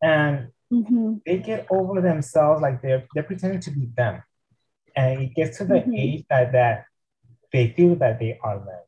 and 0.04 0.50
Mhm. 0.72 1.22
they 1.26 1.38
get 1.40 1.66
over 1.72 2.02
themselves 2.02 2.62
like 2.62 2.82
they're 2.82 3.08
they're 3.14 3.24
pretending 3.24 3.62
to 3.62 3.72
be 3.72 3.88
them 3.96 4.22
and 4.96 5.22
it 5.22 5.34
gets 5.34 5.58
to 5.58 5.66
the 5.66 5.80
Mhm. 5.80 5.98
age 5.98 6.26
that 6.30 6.52
that 6.52 6.86
they 7.54 7.70
feel 7.76 7.96
that 7.96 8.20
they 8.20 8.38
are 8.44 8.60
them 8.60 8.84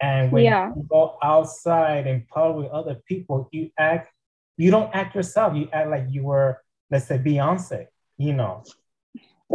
and 0.00 0.32
when 0.32 0.44
Yeah. 0.44 0.72
you 0.74 0.86
go 0.88 1.16
outside 1.22 2.06
and 2.06 2.26
public 2.28 2.64
with 2.64 2.72
other 2.72 2.96
people 3.06 3.48
you 3.52 3.70
act 3.78 4.08
you 4.56 4.70
don't 4.70 4.90
act 4.94 5.14
yourself 5.14 5.54
you 5.56 5.68
act 5.72 5.90
like 5.90 6.06
you 6.10 6.22
were 6.24 6.60
let's 6.90 7.06
say 7.06 7.18
beyonce 7.18 7.86
you 8.18 8.32
know 8.32 8.62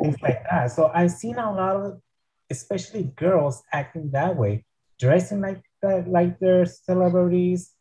things 0.01 0.17
like 0.21 0.43
that 0.49 0.71
so 0.71 0.91
i've 0.93 1.11
seen 1.11 1.37
a 1.37 1.51
lot 1.51 1.75
of 1.75 2.01
especially 2.49 3.03
girls 3.15 3.63
acting 3.73 4.09
that 4.11 4.35
way 4.35 4.63
dressing 4.99 5.41
like 5.41 5.61
that 5.81 6.07
like 6.07 6.39
they're 6.39 6.65
celebrities 6.65 7.73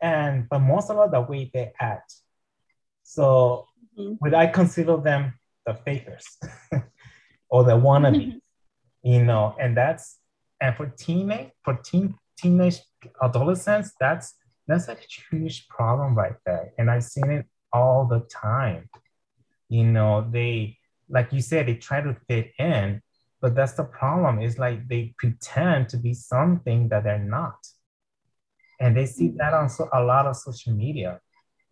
and 0.00 0.48
but 0.48 0.60
most 0.60 0.90
of 0.90 0.96
all 0.98 1.08
the 1.08 1.20
way 1.20 1.50
they 1.52 1.72
act 1.80 2.14
so 3.02 3.66
Mhm. 3.98 4.18
would 4.20 4.34
I 4.34 4.46
consider 4.48 4.98
them 4.98 5.38
the 5.64 5.72
fakers 5.74 6.26
or 7.48 7.64
the 7.64 7.72
wannabe? 7.72 8.40
you 9.06 9.22
know, 9.22 9.54
and 9.60 9.76
that's 9.76 10.18
and 10.60 10.74
for 10.76 10.86
teenage 10.86 11.50
for 11.62 11.74
teen 11.74 12.16
teenage 12.36 12.80
adolescents, 13.22 13.92
that's 14.00 14.34
that's 14.66 14.88
a 14.88 14.96
huge 15.30 15.68
problem 15.68 16.16
right 16.16 16.34
there. 16.44 16.72
And 16.76 16.90
I've 16.90 17.04
seen 17.04 17.30
it 17.30 17.46
all 17.72 18.06
the 18.06 18.26
time. 18.28 18.90
You 19.68 19.84
know, 19.84 20.26
they 20.28 20.78
like 21.08 21.32
you 21.32 21.40
said, 21.40 21.68
they 21.68 21.76
try 21.76 22.00
to 22.00 22.16
fit 22.26 22.50
in, 22.58 23.00
but 23.40 23.54
that's 23.54 23.74
the 23.74 23.84
problem. 23.84 24.42
Is 24.42 24.58
like 24.58 24.88
they 24.88 25.14
pretend 25.18 25.88
to 25.90 25.98
be 25.98 26.12
something 26.12 26.88
that 26.88 27.04
they're 27.04 27.20
not, 27.20 27.64
and 28.80 28.96
they 28.96 29.06
see 29.06 29.28
that 29.36 29.54
on 29.54 29.68
so, 29.68 29.88
a 29.92 30.02
lot 30.02 30.26
of 30.26 30.36
social 30.36 30.72
media. 30.72 31.20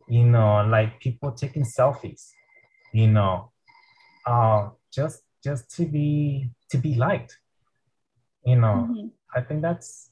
You 0.09 0.23
know, 0.23 0.65
like 0.69 1.01
people 1.01 1.33
taking 1.33 1.65
selfies. 1.65 2.31
You 2.93 3.09
know, 3.09 3.51
uh, 4.25 4.69
just 4.93 5.25
just 5.45 5.71
to 5.77 5.85
be 5.85 6.51
to 6.71 6.79
be 6.79 6.95
liked. 6.95 7.39
You 8.45 8.57
know, 8.57 8.89
mm-hmm. 8.89 9.09
I 9.37 9.43
think 9.43 9.63
that's 9.63 10.11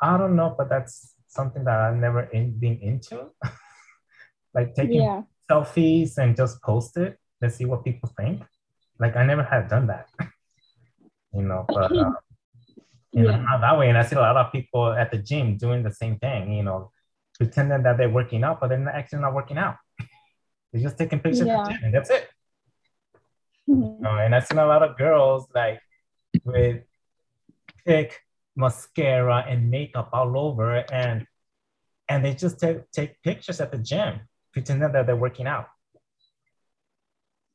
I 0.00 0.16
don't 0.16 0.36
know, 0.36 0.54
but 0.56 0.68
that's 0.68 1.14
something 1.28 1.64
that 1.64 1.78
I've 1.78 1.96
never 1.96 2.22
in, 2.22 2.58
been 2.58 2.78
into. 2.80 3.30
like 4.54 4.74
taking 4.74 5.02
yeah. 5.02 5.22
selfies 5.50 6.18
and 6.18 6.36
just 6.36 6.60
post 6.62 6.96
it. 6.96 7.18
Let's 7.40 7.56
see 7.56 7.64
what 7.64 7.84
people 7.84 8.10
think. 8.16 8.42
Like 8.98 9.16
I 9.16 9.24
never 9.24 9.42
had 9.42 9.68
done 9.68 9.86
that. 9.88 10.08
you 11.32 11.42
know, 11.42 11.64
but 11.68 11.92
uh, 11.92 12.12
you 13.12 13.24
yeah. 13.24 13.36
know, 13.36 13.60
that 13.60 13.78
way. 13.78 13.88
And 13.88 13.98
I 13.98 14.04
see 14.04 14.16
a 14.16 14.20
lot 14.20 14.36
of 14.36 14.52
people 14.52 14.92
at 14.92 15.10
the 15.10 15.18
gym 15.18 15.56
doing 15.56 15.82
the 15.82 15.92
same 15.92 16.18
thing, 16.18 16.52
you 16.52 16.62
know, 16.62 16.90
pretending 17.36 17.82
that 17.82 17.96
they're 17.96 18.10
working 18.10 18.44
out, 18.44 18.60
but 18.60 18.68
they're 18.68 18.88
actually 18.88 19.20
not 19.20 19.34
working 19.34 19.58
out. 19.58 19.76
they're 20.72 20.82
just 20.82 20.98
taking 20.98 21.20
pictures 21.20 21.46
yeah. 21.46 21.62
the 21.62 21.70
gym 21.70 21.80
and 21.84 21.94
that's 21.94 22.10
it. 22.10 22.28
Mm-hmm. 23.70 24.04
and 24.04 24.34
I've 24.34 24.46
seen 24.46 24.58
a 24.58 24.66
lot 24.66 24.82
of 24.82 24.98
girls 24.98 25.46
like 25.54 25.80
with 26.44 26.82
thick 27.84 28.20
mascara 28.56 29.44
and 29.48 29.70
makeup 29.70 30.10
all 30.12 30.36
over 30.36 30.84
and 30.92 31.26
and 32.08 32.24
they 32.24 32.34
just 32.34 32.58
take, 32.58 32.90
take 32.90 33.22
pictures 33.22 33.60
at 33.60 33.70
the 33.70 33.78
gym 33.78 34.20
pretending 34.52 34.90
that 34.90 35.06
they're 35.06 35.14
working 35.14 35.46
out. 35.46 35.68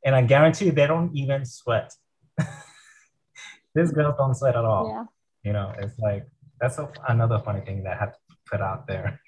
And 0.05 0.15
i 0.15 0.21
guarantee 0.21 0.65
you 0.65 0.71
they 0.71 0.87
don't 0.87 1.13
even 1.15 1.45
sweat. 1.45 1.91
These 3.75 3.91
girls 3.91 4.15
don't 4.17 4.35
sweat 4.35 4.55
at 4.55 4.63
all. 4.63 4.87
Yeah. 4.87 5.05
you 5.43 5.53
know 5.53 5.73
it's 5.77 5.99
like 5.99 6.25
that's 6.61 6.77
a, 6.77 6.89
another 7.09 7.41
funny 7.43 7.61
thing 7.65 7.83
that 7.83 7.97
i 7.97 7.99
have 7.99 8.13
to 8.13 8.19
put 8.49 8.61
out 8.61 8.87
there. 8.87 9.19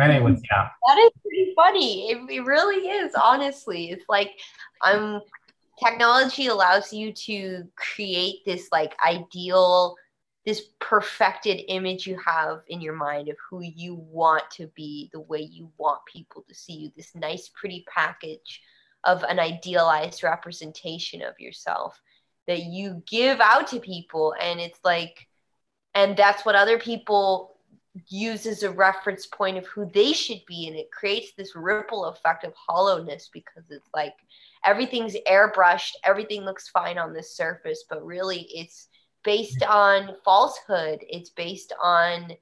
Anyways 0.00 0.40
yeah. 0.50 0.68
That 0.86 0.98
is 1.04 1.10
pretty 1.22 1.52
funny. 1.54 2.10
It, 2.10 2.18
it 2.30 2.44
really 2.46 2.88
is 2.88 3.12
honestly. 3.14 3.90
It's 3.90 4.08
like 4.08 4.30
i'm 4.82 5.20
technology 5.82 6.46
allows 6.48 6.92
you 6.92 7.12
to 7.12 7.64
create 7.76 8.44
this 8.44 8.68
like 8.72 8.96
ideal 9.06 9.94
this 10.46 10.62
perfected 10.80 11.60
image 11.68 12.06
you 12.06 12.18
have 12.24 12.62
in 12.68 12.80
your 12.80 12.94
mind 12.94 13.28
of 13.28 13.36
who 13.50 13.60
you 13.60 13.94
want 13.94 14.42
to 14.50 14.66
be 14.68 15.10
the 15.12 15.20
way 15.20 15.40
you 15.40 15.70
want 15.76 16.00
people 16.06 16.42
to 16.48 16.54
see 16.54 16.74
you 16.74 16.92
this 16.96 17.14
nice 17.14 17.50
pretty 17.54 17.84
package 17.92 18.62
of 19.04 19.22
an 19.24 19.38
idealized 19.38 20.22
representation 20.22 21.22
of 21.22 21.38
yourself 21.38 22.00
that 22.46 22.64
you 22.64 23.02
give 23.06 23.40
out 23.40 23.68
to 23.68 23.78
people. 23.78 24.34
And 24.40 24.60
it's 24.60 24.80
like 24.84 25.26
and 25.94 26.16
that's 26.16 26.44
what 26.44 26.54
other 26.54 26.78
people 26.78 27.56
use 28.08 28.46
as 28.46 28.62
a 28.62 28.70
reference 28.70 29.26
point 29.26 29.58
of 29.58 29.66
who 29.66 29.90
they 29.92 30.12
should 30.12 30.40
be. 30.46 30.68
And 30.68 30.76
it 30.76 30.92
creates 30.92 31.32
this 31.36 31.56
ripple 31.56 32.04
effect 32.04 32.44
of 32.44 32.52
hollowness 32.54 33.30
because 33.32 33.64
it's 33.70 33.88
like 33.94 34.14
everything's 34.64 35.16
airbrushed 35.30 35.92
everything 36.04 36.44
looks 36.44 36.68
fine 36.68 36.98
on 36.98 37.12
the 37.12 37.22
surface 37.22 37.84
but 37.88 38.04
really 38.04 38.48
it's 38.50 38.88
based 39.24 39.62
on 39.62 40.16
falsehood. 40.24 41.04
It's 41.08 41.30
based 41.30 41.72
on 41.82 42.32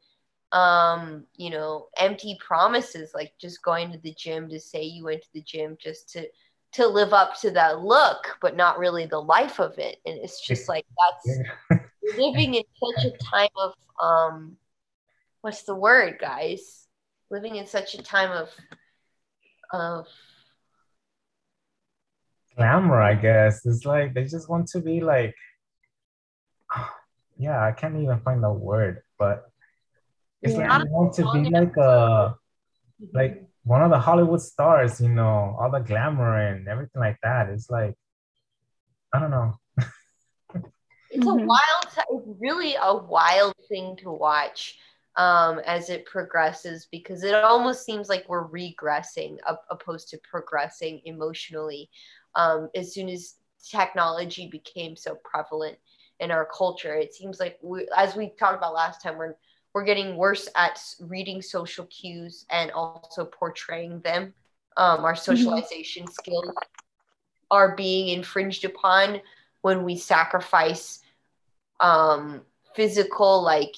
um 0.52 1.24
you 1.34 1.50
know 1.50 1.88
empty 1.98 2.38
promises 2.38 3.10
like 3.12 3.32
just 3.40 3.60
going 3.64 3.90
to 3.90 3.98
the 3.98 4.14
gym 4.16 4.48
to 4.48 4.60
say 4.60 4.84
you 4.84 5.04
went 5.04 5.20
to 5.20 5.28
the 5.34 5.42
gym 5.42 5.76
just 5.82 6.08
to 6.08 6.24
to 6.70 6.86
live 6.86 7.12
up 7.12 7.36
to 7.40 7.50
that 7.50 7.80
look 7.80 8.38
but 8.40 8.54
not 8.54 8.78
really 8.78 9.06
the 9.06 9.20
life 9.20 9.58
of 9.58 9.76
it. 9.78 9.98
And 10.06 10.16
it's 10.18 10.40
just 10.46 10.68
like 10.68 10.86
that's 11.24 11.38
living 12.16 12.54
in 12.54 12.62
such 12.80 13.04
a 13.06 13.16
time 13.24 13.48
of 13.56 13.72
um 14.00 14.56
what's 15.40 15.62
the 15.62 15.74
word 15.74 16.18
guys? 16.20 16.86
Living 17.30 17.56
in 17.56 17.66
such 17.66 17.94
a 17.94 18.02
time 18.02 18.30
of 18.30 18.50
of 19.72 20.06
glamour 22.56 23.00
i 23.00 23.14
guess 23.14 23.64
it's 23.66 23.84
like 23.84 24.14
they 24.14 24.24
just 24.24 24.48
want 24.48 24.66
to 24.66 24.80
be 24.80 25.00
like 25.00 25.34
yeah, 27.38 27.64
I 27.64 27.72
can't 27.72 27.96
even 27.96 28.20
find 28.20 28.42
the 28.42 28.52
word, 28.52 29.02
but 29.18 29.50
it's 30.42 30.54
yeah. 30.54 30.78
like 30.78 30.86
you 30.86 30.92
want 30.92 31.14
to 31.14 31.32
be 31.32 31.50
like 31.50 31.76
a 31.76 32.36
like 33.12 33.42
one 33.64 33.82
of 33.82 33.90
the 33.90 33.98
Hollywood 33.98 34.40
stars, 34.40 35.00
you 35.00 35.08
know, 35.08 35.56
all 35.58 35.70
the 35.70 35.80
glamour 35.80 36.38
and 36.38 36.68
everything 36.68 37.00
like 37.00 37.18
that. 37.22 37.48
It's 37.48 37.70
like 37.70 37.94
I 39.12 39.20
don't 39.20 39.30
know. 39.30 39.54
it's 41.10 41.26
a 41.26 41.30
mm-hmm. 41.30 41.46
wild, 41.46 41.86
it's 42.10 42.40
really 42.40 42.74
a 42.80 42.96
wild 42.96 43.54
thing 43.68 43.96
to 44.02 44.10
watch 44.10 44.78
um, 45.16 45.58
as 45.60 45.88
it 45.88 46.04
progresses 46.04 46.88
because 46.90 47.22
it 47.22 47.34
almost 47.34 47.84
seems 47.84 48.08
like 48.08 48.24
we're 48.28 48.48
regressing 48.48 49.38
opposed 49.70 50.08
to 50.08 50.18
progressing 50.30 51.00
emotionally 51.04 51.88
um, 52.36 52.70
as 52.74 52.94
soon 52.94 53.08
as 53.08 53.34
technology 53.68 54.48
became 54.48 54.96
so 54.96 55.16
prevalent 55.24 55.76
in 56.20 56.30
our 56.30 56.46
culture. 56.46 56.94
It 56.94 57.14
seems 57.14 57.40
like 57.40 57.58
we, 57.62 57.88
as 57.96 58.14
we 58.14 58.28
talked 58.38 58.56
about 58.56 58.74
last 58.74 59.02
time, 59.02 59.16
we're 59.18 59.34
we're 59.74 59.84
getting 59.84 60.16
worse 60.16 60.48
at 60.56 60.80
reading 61.00 61.42
social 61.42 61.84
cues 61.86 62.46
and 62.48 62.70
also 62.70 63.26
portraying 63.26 64.00
them. 64.00 64.32
Um, 64.78 65.04
our 65.04 65.12
mm-hmm. 65.12 65.20
socialization 65.20 66.04
mm-hmm. 66.04 66.12
skills 66.12 66.54
are 67.50 67.76
being 67.76 68.08
infringed 68.08 68.64
upon 68.64 69.20
when 69.60 69.84
we 69.84 69.98
sacrifice 69.98 71.00
um, 71.80 72.40
physical 72.74 73.42
like 73.42 73.74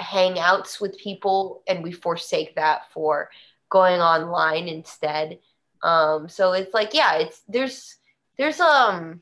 hangouts 0.00 0.80
with 0.80 0.96
people 0.98 1.62
and 1.66 1.82
we 1.82 1.92
forsake 1.92 2.54
that 2.54 2.90
for 2.92 3.28
going 3.68 4.00
online 4.00 4.68
instead. 4.68 5.38
Um, 5.82 6.30
so 6.30 6.52
it's 6.52 6.72
like, 6.72 6.94
yeah, 6.94 7.16
it's 7.16 7.42
there's 7.46 7.96
there's 8.36 8.60
um 8.60 9.20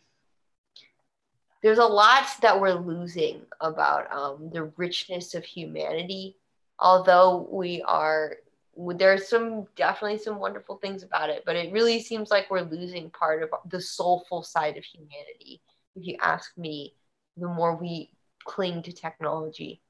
there's 1.62 1.78
a 1.78 1.84
lot 1.84 2.26
that 2.42 2.60
we're 2.60 2.74
losing 2.74 3.42
about 3.60 4.10
um, 4.12 4.50
the 4.52 4.64
richness 4.76 5.34
of 5.34 5.44
humanity. 5.44 6.36
Although 6.78 7.48
we 7.50 7.82
are, 7.82 8.36
there's 8.76 9.28
some 9.28 9.66
definitely 9.76 10.18
some 10.18 10.38
wonderful 10.38 10.76
things 10.76 11.02
about 11.02 11.28
it, 11.28 11.42
but 11.44 11.56
it 11.56 11.72
really 11.72 12.00
seems 12.00 12.30
like 12.30 12.50
we're 12.50 12.62
losing 12.62 13.10
part 13.10 13.42
of 13.42 13.50
the 13.68 13.80
soulful 13.80 14.42
side 14.42 14.78
of 14.78 14.84
humanity. 14.84 15.60
If 15.96 16.06
you 16.06 16.16
ask 16.22 16.56
me, 16.56 16.94
the 17.36 17.48
more 17.48 17.76
we 17.76 18.10
cling 18.44 18.82
to 18.84 18.92
technology. 18.92 19.82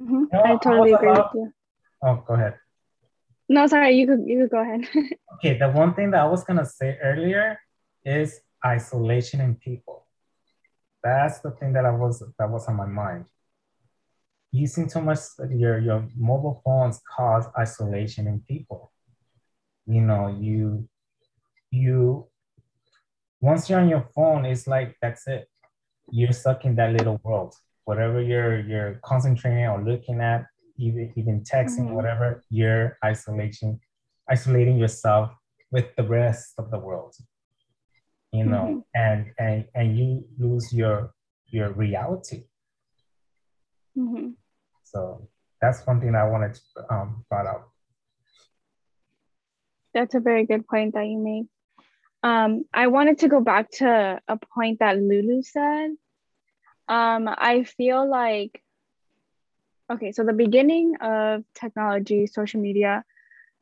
Mm-hmm. 0.00 0.24
I 0.32 0.56
totally 0.62 0.92
agree 0.92 1.10
with 1.10 1.26
you. 1.34 1.52
Oh, 2.02 2.24
go 2.26 2.34
ahead. 2.34 2.54
No, 3.48 3.66
sorry, 3.66 3.96
you 3.96 4.06
could 4.06 4.24
you 4.26 4.40
could 4.40 4.50
go 4.50 4.60
ahead. 4.60 4.82
okay, 5.36 5.58
the 5.58 5.70
one 5.70 5.94
thing 5.94 6.10
that 6.10 6.20
I 6.20 6.26
was 6.26 6.44
gonna 6.44 6.66
say 6.66 6.98
earlier 7.02 7.58
is 8.04 8.40
isolation 8.64 9.40
in 9.40 9.54
people. 9.54 10.06
That's 11.02 11.40
the 11.40 11.52
thing 11.52 11.72
that 11.72 11.86
I 11.86 11.90
was 11.90 12.22
that 12.38 12.50
was 12.50 12.66
on 12.66 12.76
my 12.76 12.86
mind. 12.86 13.24
Using 14.52 14.88
too 14.88 15.00
much 15.00 15.20
your 15.50 15.78
your 15.78 16.06
mobile 16.16 16.60
phones 16.64 17.00
cause 17.16 17.46
isolation 17.58 18.26
in 18.26 18.40
people. 18.40 18.92
You 19.86 20.02
know, 20.02 20.36
you 20.38 20.86
you 21.70 22.26
once 23.40 23.70
you're 23.70 23.80
on 23.80 23.88
your 23.88 24.08
phone, 24.14 24.44
it's 24.44 24.66
like 24.66 24.96
that's 25.00 25.26
it. 25.26 25.48
You're 26.10 26.32
stuck 26.32 26.64
in 26.66 26.74
that 26.76 26.92
little 26.92 27.18
world. 27.22 27.54
Whatever 27.84 28.20
you're 28.20 28.60
you're 28.60 29.00
concentrating 29.02 29.64
or 29.64 29.82
looking 29.82 30.20
at, 30.20 30.46
even 30.78 31.12
even 31.16 31.42
texting, 31.42 31.86
mm-hmm. 31.86 31.94
whatever, 31.94 32.42
you're 32.50 32.98
isolation, 33.04 33.80
isolating 34.30 34.78
yourself 34.78 35.30
with 35.70 35.86
the 35.96 36.04
rest 36.04 36.54
of 36.58 36.70
the 36.70 36.78
world 36.78 37.14
you 38.32 38.44
know, 38.44 38.56
mm-hmm. 38.56 38.78
and 38.94 39.32
and 39.38 39.64
and 39.74 39.98
you 39.98 40.24
lose 40.38 40.72
your 40.72 41.12
your 41.46 41.72
reality. 41.72 42.44
Mm-hmm. 43.96 44.30
So 44.84 45.28
that's 45.60 45.86
one 45.86 46.00
thing 46.00 46.14
I 46.14 46.28
wanted 46.28 46.54
to 46.54 46.94
um, 46.94 47.24
brought 47.28 47.46
up. 47.46 47.70
That's 49.94 50.14
a 50.14 50.20
very 50.20 50.44
good 50.46 50.66
point 50.66 50.94
that 50.94 51.06
you 51.06 51.18
made. 51.18 51.46
Um, 52.22 52.64
I 52.74 52.88
wanted 52.88 53.18
to 53.18 53.28
go 53.28 53.40
back 53.40 53.70
to 53.72 54.20
a 54.28 54.38
point 54.54 54.80
that 54.80 54.98
Lulu 54.98 55.42
said. 55.42 55.90
Um, 56.88 57.28
I 57.28 57.64
feel 57.64 58.08
like, 58.08 58.62
okay, 59.90 60.12
so 60.12 60.24
the 60.24 60.32
beginning 60.32 60.96
of 61.00 61.44
technology, 61.54 62.26
social 62.26 62.60
media, 62.60 63.04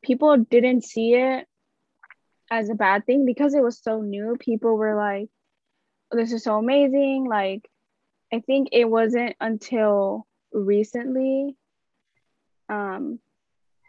people 0.02 0.36
didn't 0.36 0.84
see 0.84 1.14
it 1.14 1.46
as 2.50 2.68
a 2.68 2.74
bad 2.74 3.06
thing 3.06 3.24
because 3.26 3.54
it 3.54 3.62
was 3.62 3.78
so 3.78 4.00
new. 4.00 4.36
People 4.38 4.76
were 4.76 4.96
like, 4.96 5.28
this 6.12 6.32
is 6.32 6.44
so 6.44 6.58
amazing. 6.58 7.26
Like, 7.28 7.68
I 8.32 8.40
think 8.40 8.68
it 8.72 8.84
wasn't 8.88 9.36
until 9.40 10.26
recently 10.52 11.56
um, 12.68 13.20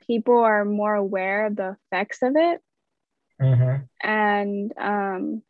people 0.05 0.39
are 0.39 0.65
more 0.65 0.93
aware 0.93 1.47
of 1.47 1.55
the 1.55 1.77
effects 1.91 2.21
of 2.21 2.35
it. 2.35 2.61
Mm-hmm. 3.41 3.83
And 4.07 4.73
um, 4.77 5.41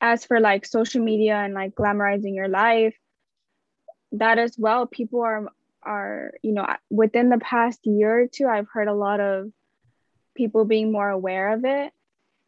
as 0.00 0.24
for 0.24 0.40
like 0.40 0.66
social 0.66 1.02
media 1.02 1.36
and 1.36 1.54
like 1.54 1.74
glamorizing 1.74 2.34
your 2.34 2.48
life, 2.48 2.96
that 4.18 4.38
as 4.38 4.56
well, 4.58 4.86
people 4.86 5.22
are 5.22 5.48
are 5.82 6.32
you 6.42 6.52
know 6.52 6.66
within 6.90 7.28
the 7.28 7.38
past 7.38 7.80
year 7.84 8.22
or 8.22 8.26
two, 8.26 8.46
I've 8.46 8.68
heard 8.68 8.88
a 8.88 8.94
lot 8.94 9.20
of 9.20 9.50
people 10.34 10.64
being 10.64 10.92
more 10.92 11.08
aware 11.08 11.52
of 11.52 11.64
it, 11.64 11.92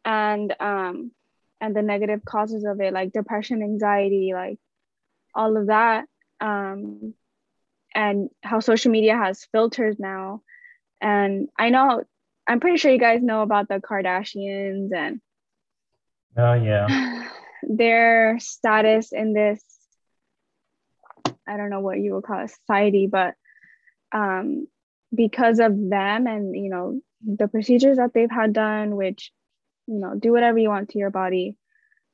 and 0.05 0.55
um, 0.59 1.11
and 1.61 1.75
the 1.75 1.81
negative 1.81 2.23
causes 2.25 2.63
of 2.65 2.79
it, 2.81 2.93
like 2.93 3.13
depression, 3.13 3.63
anxiety, 3.63 4.31
like 4.33 4.59
all 5.33 5.57
of 5.57 5.67
that, 5.67 6.05
um, 6.39 7.13
and 7.93 8.29
how 8.43 8.59
social 8.59 8.91
media 8.91 9.15
has 9.15 9.47
filters 9.51 9.97
now. 9.99 10.41
And 11.01 11.49
I 11.57 11.69
know, 11.69 12.03
I'm 12.47 12.59
pretty 12.59 12.77
sure 12.77 12.91
you 12.91 12.99
guys 12.99 13.21
know 13.21 13.41
about 13.41 13.69
the 13.69 13.79
Kardashians 13.79 14.91
and. 14.93 15.21
Oh 16.37 16.53
yeah. 16.53 17.29
their 17.63 18.39
status 18.39 19.11
in 19.11 19.33
this 19.33 19.63
i 21.49 21.57
don't 21.57 21.69
know 21.69 21.79
what 21.81 21.99
you 21.99 22.13
would 22.13 22.23
call 22.23 22.43
a 22.43 22.47
society 22.47 23.07
but 23.07 23.35
um, 24.11 24.67
because 25.13 25.59
of 25.59 25.71
them 25.89 26.27
and 26.27 26.55
you 26.55 26.69
know 26.69 26.99
the 27.25 27.47
procedures 27.47 27.97
that 27.97 28.13
they've 28.13 28.31
had 28.31 28.53
done 28.53 28.95
which 28.95 29.31
you 29.87 29.99
know 29.99 30.15
do 30.15 30.31
whatever 30.31 30.57
you 30.57 30.69
want 30.69 30.89
to 30.89 30.99
your 30.99 31.09
body 31.09 31.55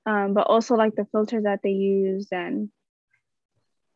um, 0.06 0.34
but 0.34 0.48
also 0.48 0.76
like 0.76 0.96
the 0.96 1.08
filters 1.12 1.44
that 1.44 1.62
they 1.64 1.72
use 1.72 2.28
and 2.32 2.70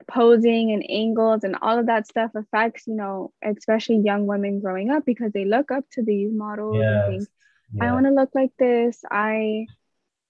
posing 0.07 0.71
and 0.71 0.83
angles 0.89 1.43
and 1.43 1.55
all 1.61 1.77
of 1.77 1.85
that 1.85 2.07
stuff 2.07 2.31
affects 2.35 2.87
you 2.87 2.95
know 2.95 3.31
especially 3.43 3.97
young 3.97 4.25
women 4.25 4.59
growing 4.59 4.89
up 4.89 5.05
because 5.05 5.31
they 5.33 5.45
look 5.45 5.71
up 5.71 5.83
to 5.91 6.03
these 6.03 6.31
models 6.33 6.77
yes. 6.77 7.03
and 7.05 7.19
think 7.19 7.29
yeah. 7.73 7.89
i 7.89 7.93
want 7.93 8.05
to 8.05 8.11
look 8.11 8.29
like 8.33 8.51
this 8.57 9.01
i 9.11 9.67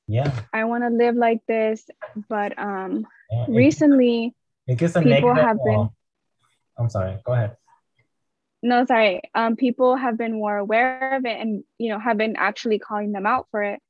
yeah 0.08 0.32
i 0.52 0.66
want 0.66 0.84
to 0.84 0.90
live 0.90 1.16
like 1.16 1.40
this 1.48 1.86
but 2.28 2.58
um 2.60 3.08
yeah, 3.32 3.46
recently 3.48 4.36
it 4.70 4.78
gets 4.78 4.96
a 4.96 5.02
people 5.02 5.36
have 5.36 5.58
been 5.64 5.90
i'm 6.78 6.90
sorry. 6.90 7.18
Go 7.26 7.34
ahead. 7.34 7.58
No 8.62 8.86
sorry. 8.86 9.22
Um 9.36 9.56
people 9.56 9.96
have 9.96 10.18
been 10.18 10.34
more 10.34 10.58
aware 10.58 11.16
of 11.18 11.26
it 11.26 11.40
and 11.40 11.64
you 11.78 11.90
know 11.90 12.00
have 12.00 12.18
been 12.18 12.36
actually 12.38 12.80
calling 12.80 13.12
them 13.12 13.26
out 13.26 13.48
for 13.52 13.64
it. 13.64 13.82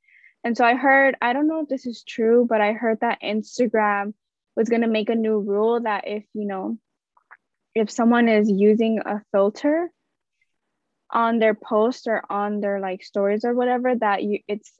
And 0.43 0.55
so 0.55 0.63
i 0.65 0.75
heard 0.75 1.15
i 1.21 1.33
don't 1.33 1.47
know 1.47 1.61
if 1.61 1.69
this 1.69 1.85
is 1.85 2.03
true 2.03 2.47
but 2.49 2.61
i 2.61 2.71
heard 2.71 2.99
that 3.01 3.21
instagram 3.21 4.13
was 4.55 4.69
going 4.69 4.81
to 4.81 4.87
make 4.87 5.09
a 5.09 5.15
new 5.15 5.37
rule 5.39 5.81
that 5.81 6.07
if 6.07 6.23
you 6.33 6.45
know 6.45 6.77
if 7.75 7.91
someone 7.91 8.29
is 8.29 8.49
using 8.49 8.99
a 9.05 9.21
filter 9.33 9.91
on 11.11 11.39
their 11.39 11.53
post 11.53 12.07
or 12.07 12.23
on 12.29 12.61
their 12.61 12.79
like 12.79 13.03
stories 13.03 13.43
or 13.43 13.53
whatever 13.53 13.93
that 13.95 14.23
you 14.23 14.39
it's 14.47 14.71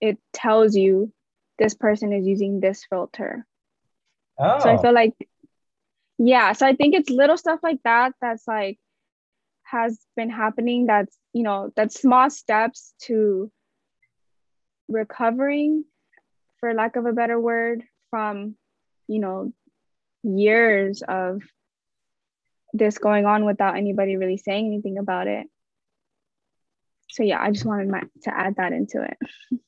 it 0.00 0.18
tells 0.34 0.76
you 0.76 1.12
this 1.58 1.74
person 1.74 2.12
is 2.12 2.26
using 2.26 2.60
this 2.60 2.84
filter. 2.88 3.46
Oh. 4.38 4.58
So 4.60 4.68
I 4.68 4.82
feel 4.82 4.92
like, 4.92 5.14
yeah. 6.18 6.52
So 6.52 6.66
I 6.66 6.74
think 6.74 6.94
it's 6.94 7.10
little 7.10 7.36
stuff 7.36 7.60
like 7.62 7.80
that 7.84 8.12
that's 8.20 8.46
like 8.46 8.78
has 9.64 9.98
been 10.16 10.30
happening. 10.30 10.86
That's 10.86 11.16
you 11.32 11.42
know 11.42 11.72
that's 11.76 12.00
small 12.00 12.30
steps 12.30 12.94
to 13.02 13.50
recovering, 14.88 15.84
for 16.60 16.72
lack 16.74 16.96
of 16.96 17.06
a 17.06 17.12
better 17.12 17.38
word, 17.38 17.82
from 18.10 18.56
you 19.08 19.18
know 19.18 19.52
years 20.22 21.02
of 21.06 21.42
this 22.72 22.98
going 22.98 23.26
on 23.26 23.44
without 23.44 23.76
anybody 23.76 24.16
really 24.16 24.36
saying 24.36 24.66
anything 24.66 24.98
about 24.98 25.26
it. 25.26 25.46
So 27.10 27.22
yeah, 27.22 27.40
I 27.40 27.50
just 27.50 27.64
wanted 27.64 27.88
my, 27.88 28.02
to 28.24 28.36
add 28.36 28.56
that 28.56 28.72
into 28.72 29.02
it. 29.02 29.60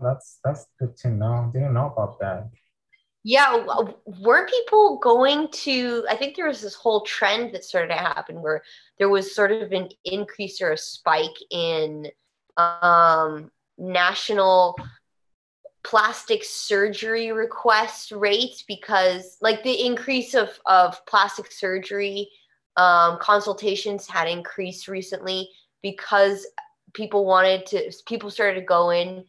that's 0.00 0.38
that's 0.44 0.66
good 0.78 0.96
to 0.98 1.10
know. 1.10 1.50
Didn't 1.52 1.74
know 1.74 1.86
about 1.86 2.18
that. 2.20 2.48
Yeah, 3.24 3.64
were 4.20 4.48
people 4.48 4.98
going 4.98 5.48
to? 5.52 6.04
I 6.10 6.16
think 6.16 6.34
there 6.34 6.48
was 6.48 6.60
this 6.60 6.74
whole 6.74 7.02
trend 7.02 7.54
that 7.54 7.64
started 7.64 7.88
to 7.88 8.00
happen 8.00 8.42
where 8.42 8.62
there 8.98 9.08
was 9.08 9.34
sort 9.34 9.52
of 9.52 9.70
an 9.70 9.90
increase 10.04 10.60
or 10.60 10.72
a 10.72 10.76
spike 10.76 11.36
in 11.50 12.08
um, 12.56 13.52
national 13.78 14.76
plastic 15.84 16.42
surgery 16.42 17.30
request 17.30 18.10
rates 18.10 18.64
because, 18.66 19.38
like, 19.40 19.62
the 19.62 19.86
increase 19.86 20.34
of 20.34 20.58
of 20.66 21.04
plastic 21.06 21.52
surgery 21.52 22.28
um, 22.76 23.18
consultations 23.20 24.08
had 24.08 24.26
increased 24.26 24.88
recently 24.88 25.48
because 25.80 26.44
people 26.92 27.24
wanted 27.24 27.66
to. 27.66 27.92
People 28.06 28.30
started 28.30 28.58
to 28.58 28.66
go 28.66 28.90
in 28.90 29.24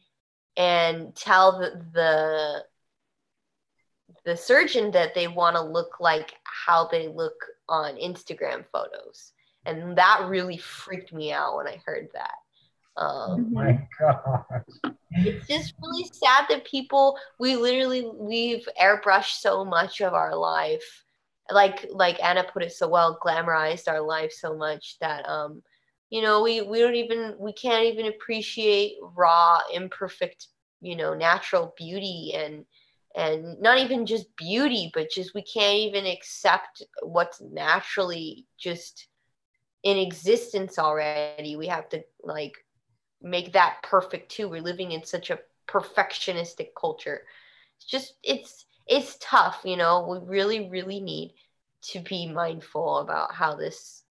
and 0.58 1.16
tell 1.16 1.60
the, 1.60 1.84
the 1.94 2.64
the 4.26 4.38
surgeon 4.38 4.92
that 4.92 5.14
they 5.14 5.28
want 5.28 5.56
to 5.56 5.62
look 5.62 6.00
like 6.00 6.36
how 6.44 6.88
they 6.88 7.08
look 7.08 7.36
on 7.68 7.96
Instagram 7.96 8.66
photos. 8.72 9.34
And 9.66 9.98
that 9.98 10.26
really 10.28 10.58
freaked 10.58 11.14
me 11.14 11.32
out 11.32 11.56
when 11.56 11.68
I 11.68 11.82
heard 11.86 12.10
that. 12.14 12.36
Um, 12.96 13.08
oh 13.08 13.38
my 13.52 13.88
God. 14.00 14.44
It's 15.12 15.48
just 15.48 15.74
really 15.82 16.10
sad 16.12 16.46
that 16.50 16.66
people, 16.66 17.18
we 17.40 17.56
literally, 17.56 18.10
we've 18.14 18.68
airbrushed 18.82 19.40
so 19.40 19.64
much 19.64 20.02
of 20.02 20.14
our 20.14 20.36
life. 20.36 21.06
Like, 21.52 21.88
like 21.92 22.24
Anna 22.24 22.44
put 22.44 22.64
it 22.64 22.72
so 22.72 22.88
well, 22.88 23.20
glamorized 23.24 23.88
our 23.88 24.02
life 24.02 24.32
so 24.32 24.56
much 24.56 24.98
that, 25.00 25.28
um, 25.28 25.62
you 26.14 26.22
know 26.22 26.44
we 26.44 26.62
we 26.62 26.78
don't 26.80 26.94
even 26.94 27.34
we 27.40 27.52
can't 27.54 27.86
even 27.86 28.06
appreciate 28.06 28.98
raw 29.16 29.58
imperfect 29.74 30.46
you 30.80 30.96
know 30.96 31.16
natural 31.16 31.74
beauty 31.76 32.34
and 32.36 32.66
and 33.16 33.60
not 33.62 33.78
even 33.78 34.06
just 34.06 34.36
beauty 34.36 34.90
but 34.94 35.10
just 35.10 35.34
we 35.34 35.42
can't 35.42 35.78
even 35.78 36.06
accept 36.06 36.84
what's 37.02 37.42
naturally 37.42 38.46
just 38.58 39.08
in 39.84 39.98
existence 39.98 40.80
already. 40.80 41.56
We 41.56 41.68
have 41.68 41.90
to 41.90 42.04
like 42.24 42.54
make 43.22 43.54
that 43.54 43.78
perfect 43.84 44.32
too. 44.32 44.50
We're 44.50 44.62
living 44.62 44.94
in 44.94 45.04
such 45.04 45.30
a 45.30 45.40
perfectionistic 45.68 46.70
culture. 46.80 47.24
It's 47.78 47.86
just 47.86 48.14
it's 48.24 48.66
it's 48.88 49.18
tough 49.22 49.62
you 49.66 49.78
know? 49.78 50.08
We 50.08 50.28
really 50.28 50.70
really 50.70 51.00
need 51.00 51.34
to 51.84 52.00
be 52.00 52.28
mindful 52.28 53.00
about 53.00 53.34
how 53.34 53.56
this 53.56 54.04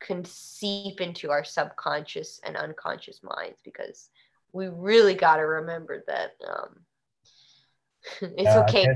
can 0.00 0.24
seep 0.24 1.00
into 1.00 1.30
our 1.30 1.44
subconscious 1.44 2.40
and 2.44 2.56
unconscious 2.56 3.20
minds 3.22 3.60
because 3.64 4.08
we 4.52 4.68
really 4.68 5.14
got 5.14 5.36
to 5.36 5.42
remember 5.42 6.04
that 6.06 6.32
um, 6.46 6.80
it's 8.20 8.42
yeah, 8.42 8.60
okay. 8.60 8.88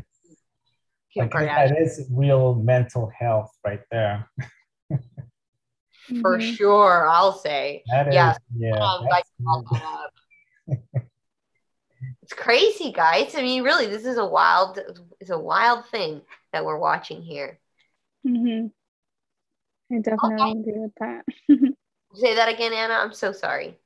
I 1.19 1.27
guess, 1.27 1.71
that 1.71 1.79
is 1.81 2.07
real 2.11 2.55
mental 2.57 3.11
health 3.19 3.51
right 3.65 3.81
there. 3.91 4.29
For 6.21 6.39
mm-hmm. 6.39 6.53
sure, 6.55 7.09
I'll 7.09 7.37
say. 7.39 7.83
That 7.89 8.13
yeah. 8.13 8.33
Is, 8.33 8.39
yeah. 8.57 8.77
Um, 8.77 9.09
it's 12.23 12.33
crazy, 12.33 12.93
guys. 12.93 13.35
I 13.35 13.43
mean, 13.43 13.65
really, 13.65 13.87
this 13.87 14.05
is 14.05 14.19
a 14.19 14.25
wild, 14.25 14.79
it's 15.21 15.31
a 15.31 15.39
wild 15.39 15.87
thing 15.87 16.23
that 16.53 16.65
we're 16.65 16.79
watching 16.79 17.23
here. 17.23 17.59
Mm-hmm. 18.27 18.67
I 19.95 20.01
definitely 20.01 20.35
okay. 20.35 20.59
agree 20.59 20.81
with 20.81 20.93
that. 21.01 21.25
Say 22.15 22.35
that 22.35 22.49
again, 22.49 22.73
Anna. 22.73 22.95
I'm 22.95 23.13
so 23.13 23.33
sorry. 23.33 23.77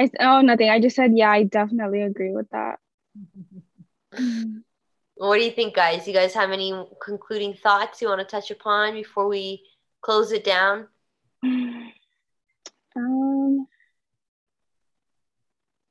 I, 0.00 0.10
oh, 0.20 0.40
nothing. 0.40 0.68
I 0.68 0.80
just 0.80 0.96
said, 0.96 1.12
yeah, 1.14 1.30
I 1.30 1.44
definitely 1.44 2.02
agree 2.02 2.32
with 2.32 2.48
that. 2.50 2.78
what 5.16 5.38
do 5.38 5.44
you 5.44 5.50
think, 5.50 5.74
guys? 5.74 6.06
You 6.06 6.14
guys 6.14 6.34
have 6.34 6.50
any 6.50 6.72
concluding 7.02 7.54
thoughts 7.54 8.00
you 8.00 8.08
want 8.08 8.20
to 8.20 8.26
touch 8.26 8.50
upon 8.50 8.94
before 8.94 9.28
we 9.28 9.62
close 10.00 10.32
it 10.32 10.44
down? 10.44 10.88
Um, 12.98 13.66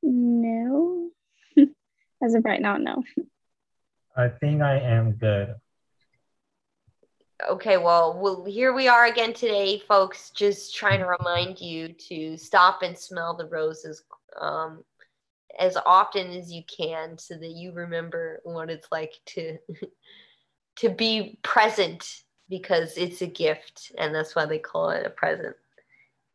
no. 0.02 1.10
As 2.22 2.34
of 2.34 2.44
right 2.44 2.60
now, 2.60 2.78
no. 2.78 3.04
I 4.16 4.28
think 4.28 4.60
I 4.60 4.80
am 4.80 5.12
good. 5.12 5.54
Okay, 7.48 7.76
well, 7.76 8.18
well, 8.18 8.44
here 8.44 8.72
we 8.72 8.88
are 8.88 9.04
again 9.04 9.34
today, 9.34 9.78
folks. 9.78 10.30
Just 10.30 10.74
trying 10.74 11.00
to 11.00 11.06
remind 11.06 11.60
you 11.60 11.92
to 12.08 12.36
stop 12.38 12.82
and 12.82 12.98
smell 12.98 13.36
the 13.36 13.46
roses 13.46 14.02
um, 14.40 14.82
as 15.58 15.76
often 15.84 16.30
as 16.32 16.52
you 16.52 16.62
can, 16.64 17.18
so 17.18 17.36
that 17.36 17.50
you 17.50 17.72
remember 17.72 18.40
what 18.44 18.70
it's 18.70 18.88
like 18.90 19.14
to 19.26 19.58
to 20.76 20.88
be 20.90 21.38
present, 21.42 22.22
because 22.48 22.96
it's 22.96 23.22
a 23.22 23.26
gift, 23.26 23.92
and 23.98 24.14
that's 24.14 24.34
why 24.34 24.44
they 24.46 24.58
call 24.58 24.90
it 24.90 25.06
a 25.06 25.10
present. 25.10 25.56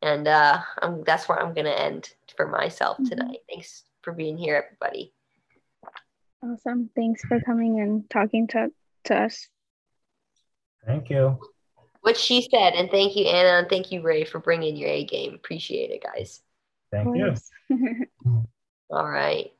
And 0.02 0.26
uh, 0.26 0.60
I'm, 0.80 1.04
that's 1.04 1.28
where 1.28 1.40
I'm 1.40 1.54
going 1.54 1.66
to 1.66 1.80
end 1.80 2.10
for 2.36 2.48
myself 2.48 2.96
mm-hmm. 2.96 3.08
tonight. 3.08 3.38
Thanks 3.48 3.84
for 4.02 4.12
being 4.12 4.36
here, 4.36 4.64
everybody. 4.66 5.12
Awesome. 6.42 6.90
Thanks 6.96 7.24
for 7.24 7.40
coming 7.40 7.80
and 7.80 8.08
talking 8.10 8.48
to 8.48 8.72
to 9.04 9.14
us. 9.14 9.48
Thank 10.84 11.10
you. 11.10 11.38
What 12.00 12.16
she 12.16 12.48
said, 12.50 12.74
and 12.74 12.90
thank 12.90 13.14
you, 13.14 13.26
Anna, 13.26 13.60
and 13.60 13.68
thank 13.68 13.92
you, 13.92 14.02
Ray, 14.02 14.24
for 14.24 14.40
bringing 14.40 14.76
your 14.76 14.88
A 14.88 15.04
game. 15.04 15.34
Appreciate 15.34 15.90
it, 15.90 16.02
guys. 16.02 16.42
Thank 16.90 17.16
you. 17.16 17.34
All 18.92 19.08
right. 19.10 19.52